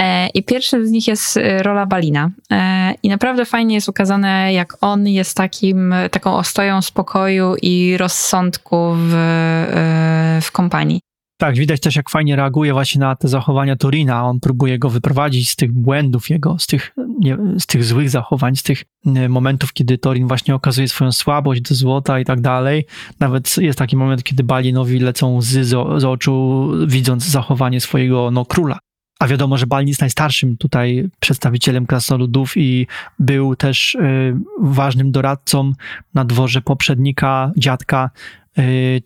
[0.00, 2.30] E, I pierwszym z nich jest e, rola Balina.
[2.50, 8.94] E, I naprawdę fajnie jest ukazane, jak on jest takim, taką ostoją spokoju i rozsądku
[8.96, 11.00] w, e, w kompanii.
[11.44, 14.24] Tak, widać też, jak fajnie reaguje właśnie na te zachowania Torina.
[14.24, 18.56] On próbuje go wyprowadzić z tych błędów jego, z tych, nie, z tych złych zachowań,
[18.56, 22.86] z tych e, momentów, kiedy Torin właśnie okazuje swoją słabość do złota i tak dalej.
[23.20, 28.44] Nawet jest taki moment, kiedy Balinowi lecą łzy z, z oczu, widząc zachowanie swojego no,
[28.44, 28.78] króla.
[29.18, 32.86] A wiadomo, że Balin jest najstarszym tutaj przedstawicielem krasnoludów i
[33.18, 35.72] był też y, ważnym doradcą
[36.14, 38.43] na dworze poprzednika, dziadka y,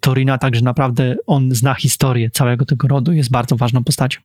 [0.01, 4.21] Torina, także naprawdę on zna historię całego tego rodu, jest bardzo ważną postacią.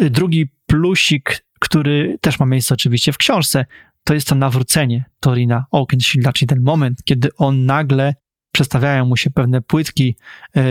[0.00, 3.66] Y, Drugi plusik, który też ma miejsce oczywiście w książce,
[4.04, 8.14] to jest to nawrócenie Torina Oakenshielda, czyli ten moment, kiedy on nagle
[8.52, 10.62] przestawiają mu się pewne płytki yy,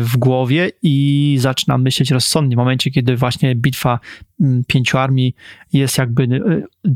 [0.00, 2.56] w głowie i zaczyna myśleć rozsądnie.
[2.56, 4.00] W momencie, kiedy właśnie bitwa
[4.40, 5.34] mm, pięciu armii
[5.72, 6.42] jest jakby,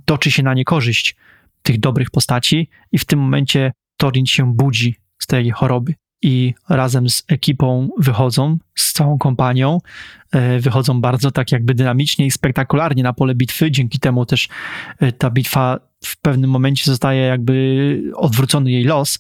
[0.05, 1.17] toczy się na niekorzyść
[1.63, 7.11] tych dobrych postaci i w tym momencie Torin się budzi z tej choroby i razem
[7.11, 9.79] z ekipą wychodzą, z całą kompanią,
[10.35, 13.71] yy, wychodzą bardzo tak jakby dynamicznie i spektakularnie na pole bitwy.
[13.71, 14.49] Dzięki temu też
[15.01, 19.19] yy, ta bitwa w pewnym momencie zostaje jakby odwrócony jej los,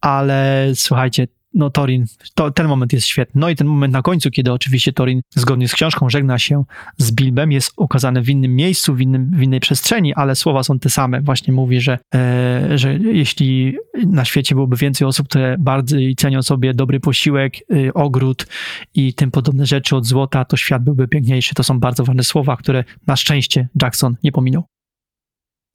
[0.00, 3.40] ale słuchajcie, no Torin, to, ten moment jest świetny.
[3.40, 6.64] No i ten moment na końcu, kiedy oczywiście Torin zgodnie z książką żegna się
[6.96, 10.78] z Bilbem, jest ukazany w innym miejscu, w, innym, w innej przestrzeni, ale słowa są
[10.78, 11.20] te same.
[11.20, 13.76] Właśnie mówi, że, e, że jeśli
[14.06, 18.46] na świecie byłoby więcej osób, które bardziej cenią sobie dobry posiłek, y, ogród
[18.94, 21.54] i tym podobne rzeczy od złota, to świat byłby piękniejszy.
[21.54, 24.77] To są bardzo ważne słowa, które na szczęście Jackson nie pominął.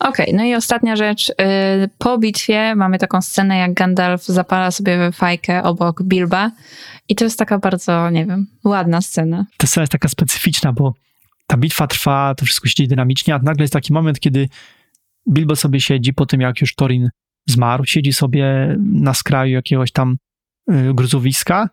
[0.03, 1.29] Okej, no i ostatnia rzecz.
[1.29, 1.33] y,
[1.97, 6.51] Po bitwie mamy taką scenę, jak Gandalf zapala sobie fajkę obok Bilba.
[7.09, 9.45] I to jest taka bardzo, nie wiem, ładna scena.
[9.57, 10.93] ta scena jest taka specyficzna, bo
[11.47, 14.49] ta bitwa trwa, to wszystko się dzieje dynamicznie, a nagle jest taki moment, kiedy
[15.29, 17.09] Bilbo sobie siedzi po tym, jak już Torin
[17.47, 20.17] zmarł, siedzi sobie na skraju jakiegoś tam
[20.71, 21.69] y, gruzowiska.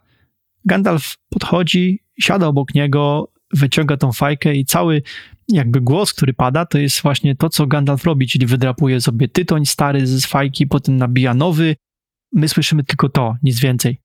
[0.64, 5.02] Gandalf podchodzi, siada obok niego, wyciąga tą fajkę i cały
[5.52, 9.66] jakby głos, który pada, to jest właśnie to, co Gandalf robi, czyli wydrapuje sobie tytoń
[9.66, 11.76] stary z fajki, potem nabija nowy.
[12.32, 14.00] My słyszymy tylko to, nic więcej.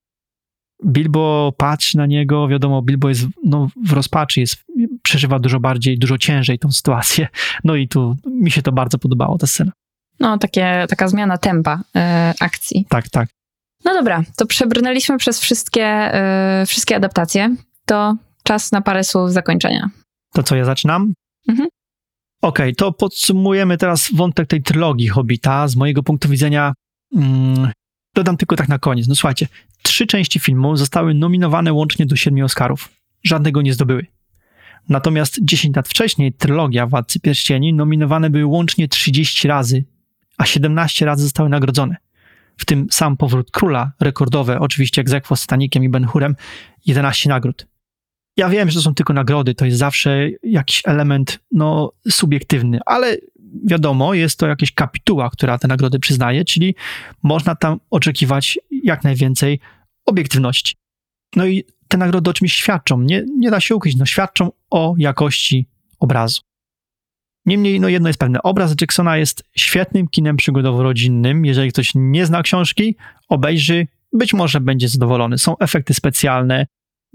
[0.85, 4.65] Bilbo patrzy na niego, wiadomo, Bilbo jest no, w rozpaczy, jest
[5.01, 7.27] przeżywa dużo bardziej, dużo ciężej tą sytuację.
[7.63, 9.71] No i tu mi się to bardzo podobało, ta scena.
[10.19, 12.85] No, takie, taka zmiana tempa e, akcji.
[12.89, 13.29] Tak, tak.
[13.85, 17.55] No dobra, to przebrnęliśmy przez wszystkie, e, wszystkie adaptacje.
[17.85, 19.89] To czas na parę słów zakończenia.
[20.33, 21.13] To co, ja zaczynam?
[21.47, 21.67] Mhm.
[22.41, 25.67] Okej, to podsumujemy teraz wątek tej trylogii Hobbita.
[25.67, 26.73] Z mojego punktu widzenia
[27.15, 27.71] mm,
[28.15, 29.07] dodam tylko tak na koniec.
[29.07, 29.47] No słuchajcie,
[29.81, 32.89] trzy części filmu zostały nominowane łącznie do siedmiu Oscarów.
[33.23, 34.05] Żadnego nie zdobyły.
[34.89, 39.83] Natomiast 10 lat wcześniej trylogia Władcy Pierścieni nominowane były łącznie 30 razy,
[40.37, 41.95] a 17 razy zostały nagrodzone.
[42.57, 46.35] W tym sam Powrót Króla, rekordowe, oczywiście egzekwo z Titanikiem i Ben Hurem,
[46.85, 47.67] 11 nagród.
[48.37, 53.17] Ja wiem, że to są tylko nagrody, to jest zawsze jakiś element no, subiektywny, ale
[53.63, 56.75] wiadomo, jest to jakaś kapituła, która te nagrody przyznaje, czyli
[57.23, 59.59] można tam oczekiwać jak najwięcej
[60.05, 60.75] obiektywności.
[61.35, 64.95] No i te nagrody o czymś świadczą, nie, nie da się ukryć, no świadczą o
[64.97, 65.67] jakości
[65.99, 66.41] obrazu.
[67.45, 71.45] Niemniej, no jedno jest pewne, obraz Jacksona jest świetnym kinem przygodowo-rodzinnym.
[71.45, 72.95] Jeżeli ktoś nie zna książki,
[73.29, 75.37] obejrzy, być może będzie zadowolony.
[75.37, 76.65] Są efekty specjalne,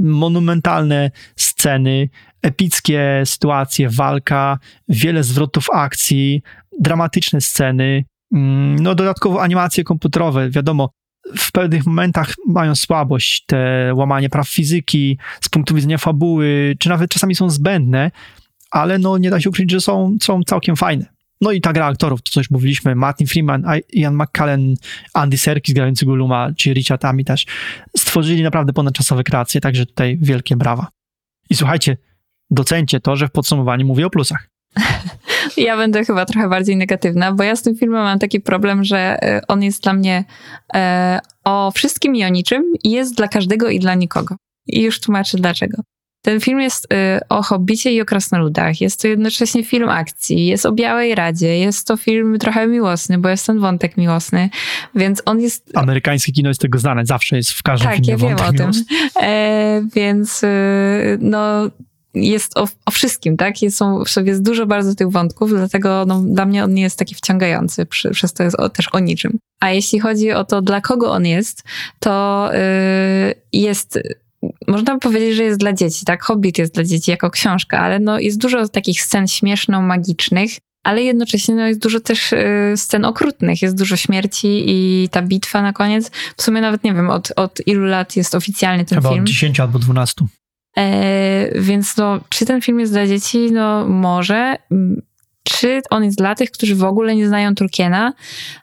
[0.00, 2.08] monumentalne sceny,
[2.42, 6.42] epickie sytuacje, walka, wiele zwrotów akcji,
[6.80, 10.90] dramatyczne sceny, mm, no dodatkowo animacje komputerowe, wiadomo,
[11.38, 17.10] w pewnych momentach mają słabość, te łamanie praw fizyki z punktu widzenia fabuły, czy nawet
[17.10, 18.10] czasami są zbędne,
[18.70, 21.06] ale no nie da się ukryć, że są, są całkiem fajne.
[21.40, 24.74] No i ta gra aktorów, to coś mówiliśmy, Martin Freeman, Ian McKellen,
[25.14, 27.46] Andy Serkis grający Guluma, czy Richard Ami też,
[27.96, 30.88] stworzyli naprawdę ponadczasowe kreacje, także tutaj wielkie brawa.
[31.50, 31.96] I słuchajcie,
[32.50, 34.48] docencie to, że w podsumowaniu mówię o plusach.
[35.56, 38.98] Ja będę chyba trochę bardziej negatywna, bo ja z tym filmem mam taki problem, że
[38.98, 40.24] e, on jest dla mnie
[40.74, 44.36] e, o wszystkim i o niczym i jest dla każdego i dla nikogo.
[44.66, 45.82] I już tłumaczę dlaczego.
[46.22, 48.80] Ten film jest y, o hobbicie i o krasnoludach.
[48.80, 53.28] Jest to jednocześnie film akcji, jest o Białej Radzie, jest to film trochę miłosny, bo
[53.28, 54.50] jest ten wątek miłosny,
[54.94, 55.70] więc on jest...
[55.74, 58.52] Amerykańskie kino jest tego znane, zawsze jest w każdym tak, filmie ja wiem wątek o
[58.52, 58.60] tym.
[58.60, 58.84] miłosny.
[59.22, 61.70] E, więc y, no
[62.14, 63.62] jest o, o, wszystkim, tak?
[63.62, 66.82] Jest, są, w sobie jest dużo bardzo tych wątków, dlatego no, dla mnie on nie
[66.82, 69.38] jest taki wciągający, przy, przez to jest o, też o niczym.
[69.60, 71.62] A jeśli chodzi o to, dla kogo on jest,
[71.98, 73.98] to y, jest
[74.68, 76.22] można by powiedzieć, że jest dla dzieci, tak?
[76.22, 80.50] Hobbit jest dla dzieci jako książka, ale no jest dużo takich scen śmieszno-magicznych,
[80.82, 85.62] ale jednocześnie no jest dużo też y, scen okrutnych, jest dużo śmierci i ta bitwa
[85.62, 86.10] na koniec.
[86.36, 89.20] W sumie nawet nie wiem, od, od ilu lat jest oficjalnie ten Chyba film.
[89.22, 90.24] od 10 albo 12.
[90.76, 93.52] E, więc no, czy ten film jest dla dzieci?
[93.52, 94.56] No może.
[95.44, 98.12] Czy on jest dla tych, którzy w ogóle nie znają Tolkiena?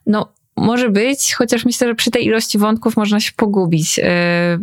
[0.05, 3.99] No może być, chociaż myślę, że przy tej ilości wątków można się pogubić.
[4.03, 4.59] E,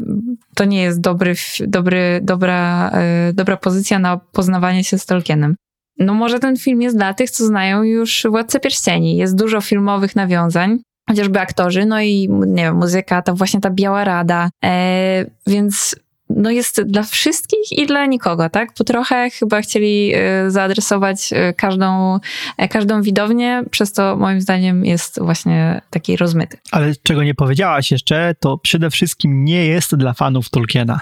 [0.54, 1.34] to nie jest dobry,
[1.66, 5.56] dobry, dobra, e, dobra pozycja na poznawanie się z Tolkienem.
[5.98, 9.16] No może ten film jest dla tych, co znają już Władcę Pierścieni.
[9.16, 10.78] Jest dużo filmowych nawiązań,
[11.08, 14.50] chociażby aktorzy, no i nie wiem, muzyka, to właśnie ta Biała Rada.
[14.64, 15.96] E, więc
[16.30, 18.74] no jest dla wszystkich i dla nikogo, tak?
[18.74, 22.18] Po trochę chyba chcieli y, zaadresować y, każdą,
[22.56, 26.58] e, każdą widownię, przez to moim zdaniem jest właśnie taki rozmyty.
[26.70, 31.00] Ale czego nie powiedziałaś jeszcze, to przede wszystkim nie jest dla fanów Tolkiena.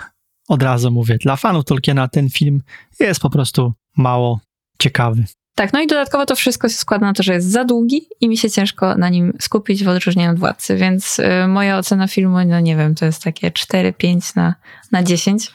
[0.48, 2.62] Od razu mówię, dla fanów Tolkiena ten film
[3.00, 4.40] jest po prostu mało
[4.78, 5.24] ciekawy.
[5.54, 8.28] Tak, no i dodatkowo to wszystko się składa na to, że jest za długi i
[8.28, 12.36] mi się ciężko na nim skupić w odróżnieniu od Władcy, więc y, moja ocena filmu,
[12.46, 14.54] no nie wiem, to jest takie 4-5 na,
[14.92, 15.52] na 10,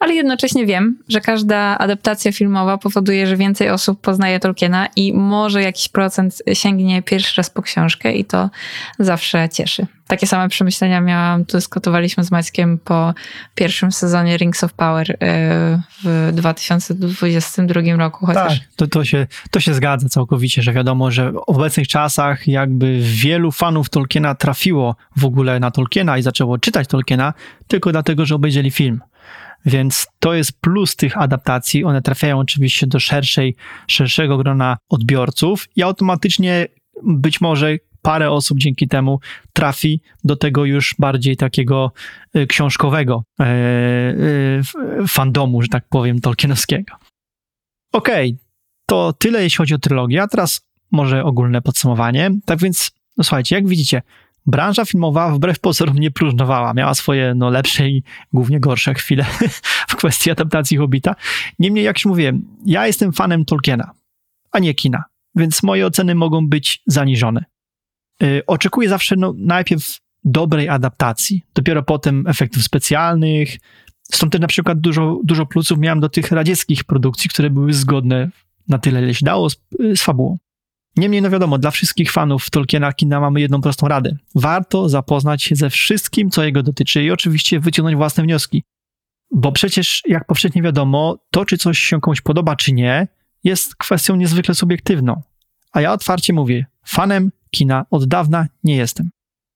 [0.00, 5.62] ale jednocześnie wiem, że każda adaptacja filmowa powoduje, że więcej osób poznaje Tolkiena i może
[5.62, 8.50] jakiś procent sięgnie pierwszy raz po książkę i to
[8.98, 9.86] zawsze cieszy.
[10.10, 13.14] Takie same przemyślenia miałam, dyskutowaliśmy z Maćkiem po
[13.54, 15.16] pierwszym sezonie Rings of Power y,
[16.04, 18.58] w 2022 roku chociaż.
[18.58, 22.98] Tak, to, to, się, to się zgadza całkowicie, że wiadomo, że w obecnych czasach jakby
[23.02, 27.34] wielu fanów Tolkiena trafiło w ogóle na Tolkiena i zaczęło czytać Tolkiena
[27.66, 29.00] tylko dlatego, że obejrzeli film.
[29.66, 31.84] Więc to jest plus tych adaptacji.
[31.84, 33.56] One trafiają oczywiście do szerszej,
[33.86, 36.66] szerszego grona odbiorców i automatycznie
[37.02, 39.20] być może parę osób dzięki temu
[39.52, 41.92] trafi do tego już bardziej takiego
[42.36, 44.16] y, książkowego e, e,
[45.08, 46.96] fandomu, że tak powiem, tolkienowskiego.
[47.92, 48.44] Okej, okay,
[48.86, 50.60] to tyle jeśli chodzi o trylogię, a teraz
[50.92, 52.30] może ogólne podsumowanie.
[52.44, 54.02] Tak więc, no słuchajcie, jak widzicie,
[54.46, 56.74] branża filmowa wbrew pozorom nie próżnowała.
[56.74, 59.24] Miała swoje no, lepsze i głównie gorsze chwile
[59.90, 61.14] w kwestii adaptacji Hobbita.
[61.58, 63.90] Niemniej, jak już mówiłem, ja jestem fanem Tolkiena,
[64.52, 67.44] a nie kina, więc moje oceny mogą być zaniżone.
[68.20, 73.56] Yy, oczekuję zawsze no, najpierw dobrej adaptacji, dopiero potem efektów specjalnych,
[74.12, 78.30] Stąd też na przykład dużo, dużo plusów miałem do tych radzieckich produkcji, które były zgodne
[78.68, 79.56] na tyle, ile się dało z,
[79.94, 80.36] z fabułą.
[80.96, 84.16] Niemniej, no wiadomo, dla wszystkich fanów Tolkiena kina mamy jedną prostą radę.
[84.34, 88.64] Warto zapoznać się ze wszystkim, co jego dotyczy i oczywiście wyciągnąć własne wnioski.
[89.30, 93.08] Bo przecież, jak powszechnie wiadomo, to, czy coś się komuś podoba, czy nie,
[93.44, 95.22] jest kwestią niezwykle subiektywną.
[95.72, 99.10] A ja otwarcie mówię, fanem kina od dawna nie jestem.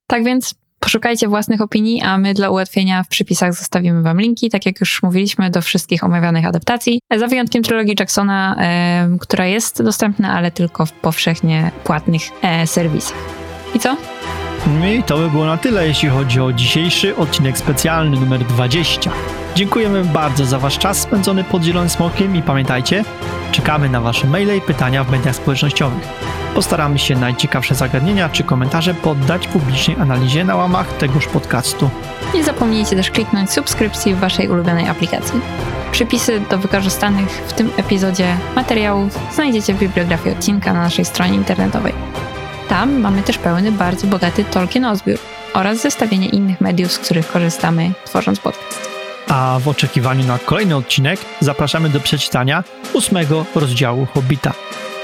[0.07, 4.67] Tak więc poszukajcie własnych opinii, a my dla ułatwienia w przypisach zostawimy Wam linki, tak
[4.67, 7.01] jak już mówiliśmy, do wszystkich omawianych adaptacji.
[7.17, 13.19] Za wyjątkiem trylogii Jacksona, e, która jest dostępna, ale tylko w powszechnie płatnych e, serwisach.
[13.75, 13.97] I co?
[14.67, 19.11] I to by było na tyle, jeśli chodzi o dzisiejszy odcinek specjalny numer 20.
[19.55, 23.05] Dziękujemy bardzo za Wasz czas spędzony pod Zielonym Smokiem i pamiętajcie,
[23.53, 26.09] czekamy na Wasze maile i pytania w mediach społecznościowych.
[26.55, 31.91] Postaramy się najciekawsze zagadnienia czy komentarze poddać publicznej analizie na łamach tegoż podcastu.
[32.35, 35.41] Nie zapomnijcie też kliknąć subskrypcji w Waszej ulubionej aplikacji.
[35.93, 41.93] Przypisy do wykorzystanych w tym epizodzie materiałów znajdziecie w bibliografii odcinka na naszej stronie internetowej.
[42.69, 45.19] Tam mamy też pełny, bardzo bogaty Tolkien Ozbiór
[45.55, 48.91] oraz zestawienie innych mediów, z których korzystamy tworząc podcast.
[49.29, 54.53] A w oczekiwaniu na kolejny odcinek zapraszamy do przeczytania ósmego rozdziału Hobbita.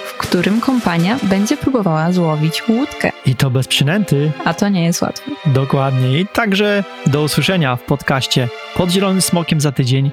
[0.07, 4.33] w którym kompania będzie próbowała złowić łódkę, I to bez przynęty.
[4.45, 5.31] a to nie jest łatwe.
[5.47, 6.21] Dokładnie.
[6.21, 10.11] I także do usłyszenia w podcaście Pod Zielonym Smokiem za tydzień.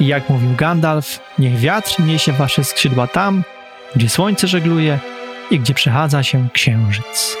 [0.00, 3.42] I jak mówił Gandalf, niech wiatr niesie wasze skrzydła tam,
[3.96, 4.98] gdzie słońce żegluje
[5.50, 7.36] i gdzie przechadza się księżyc.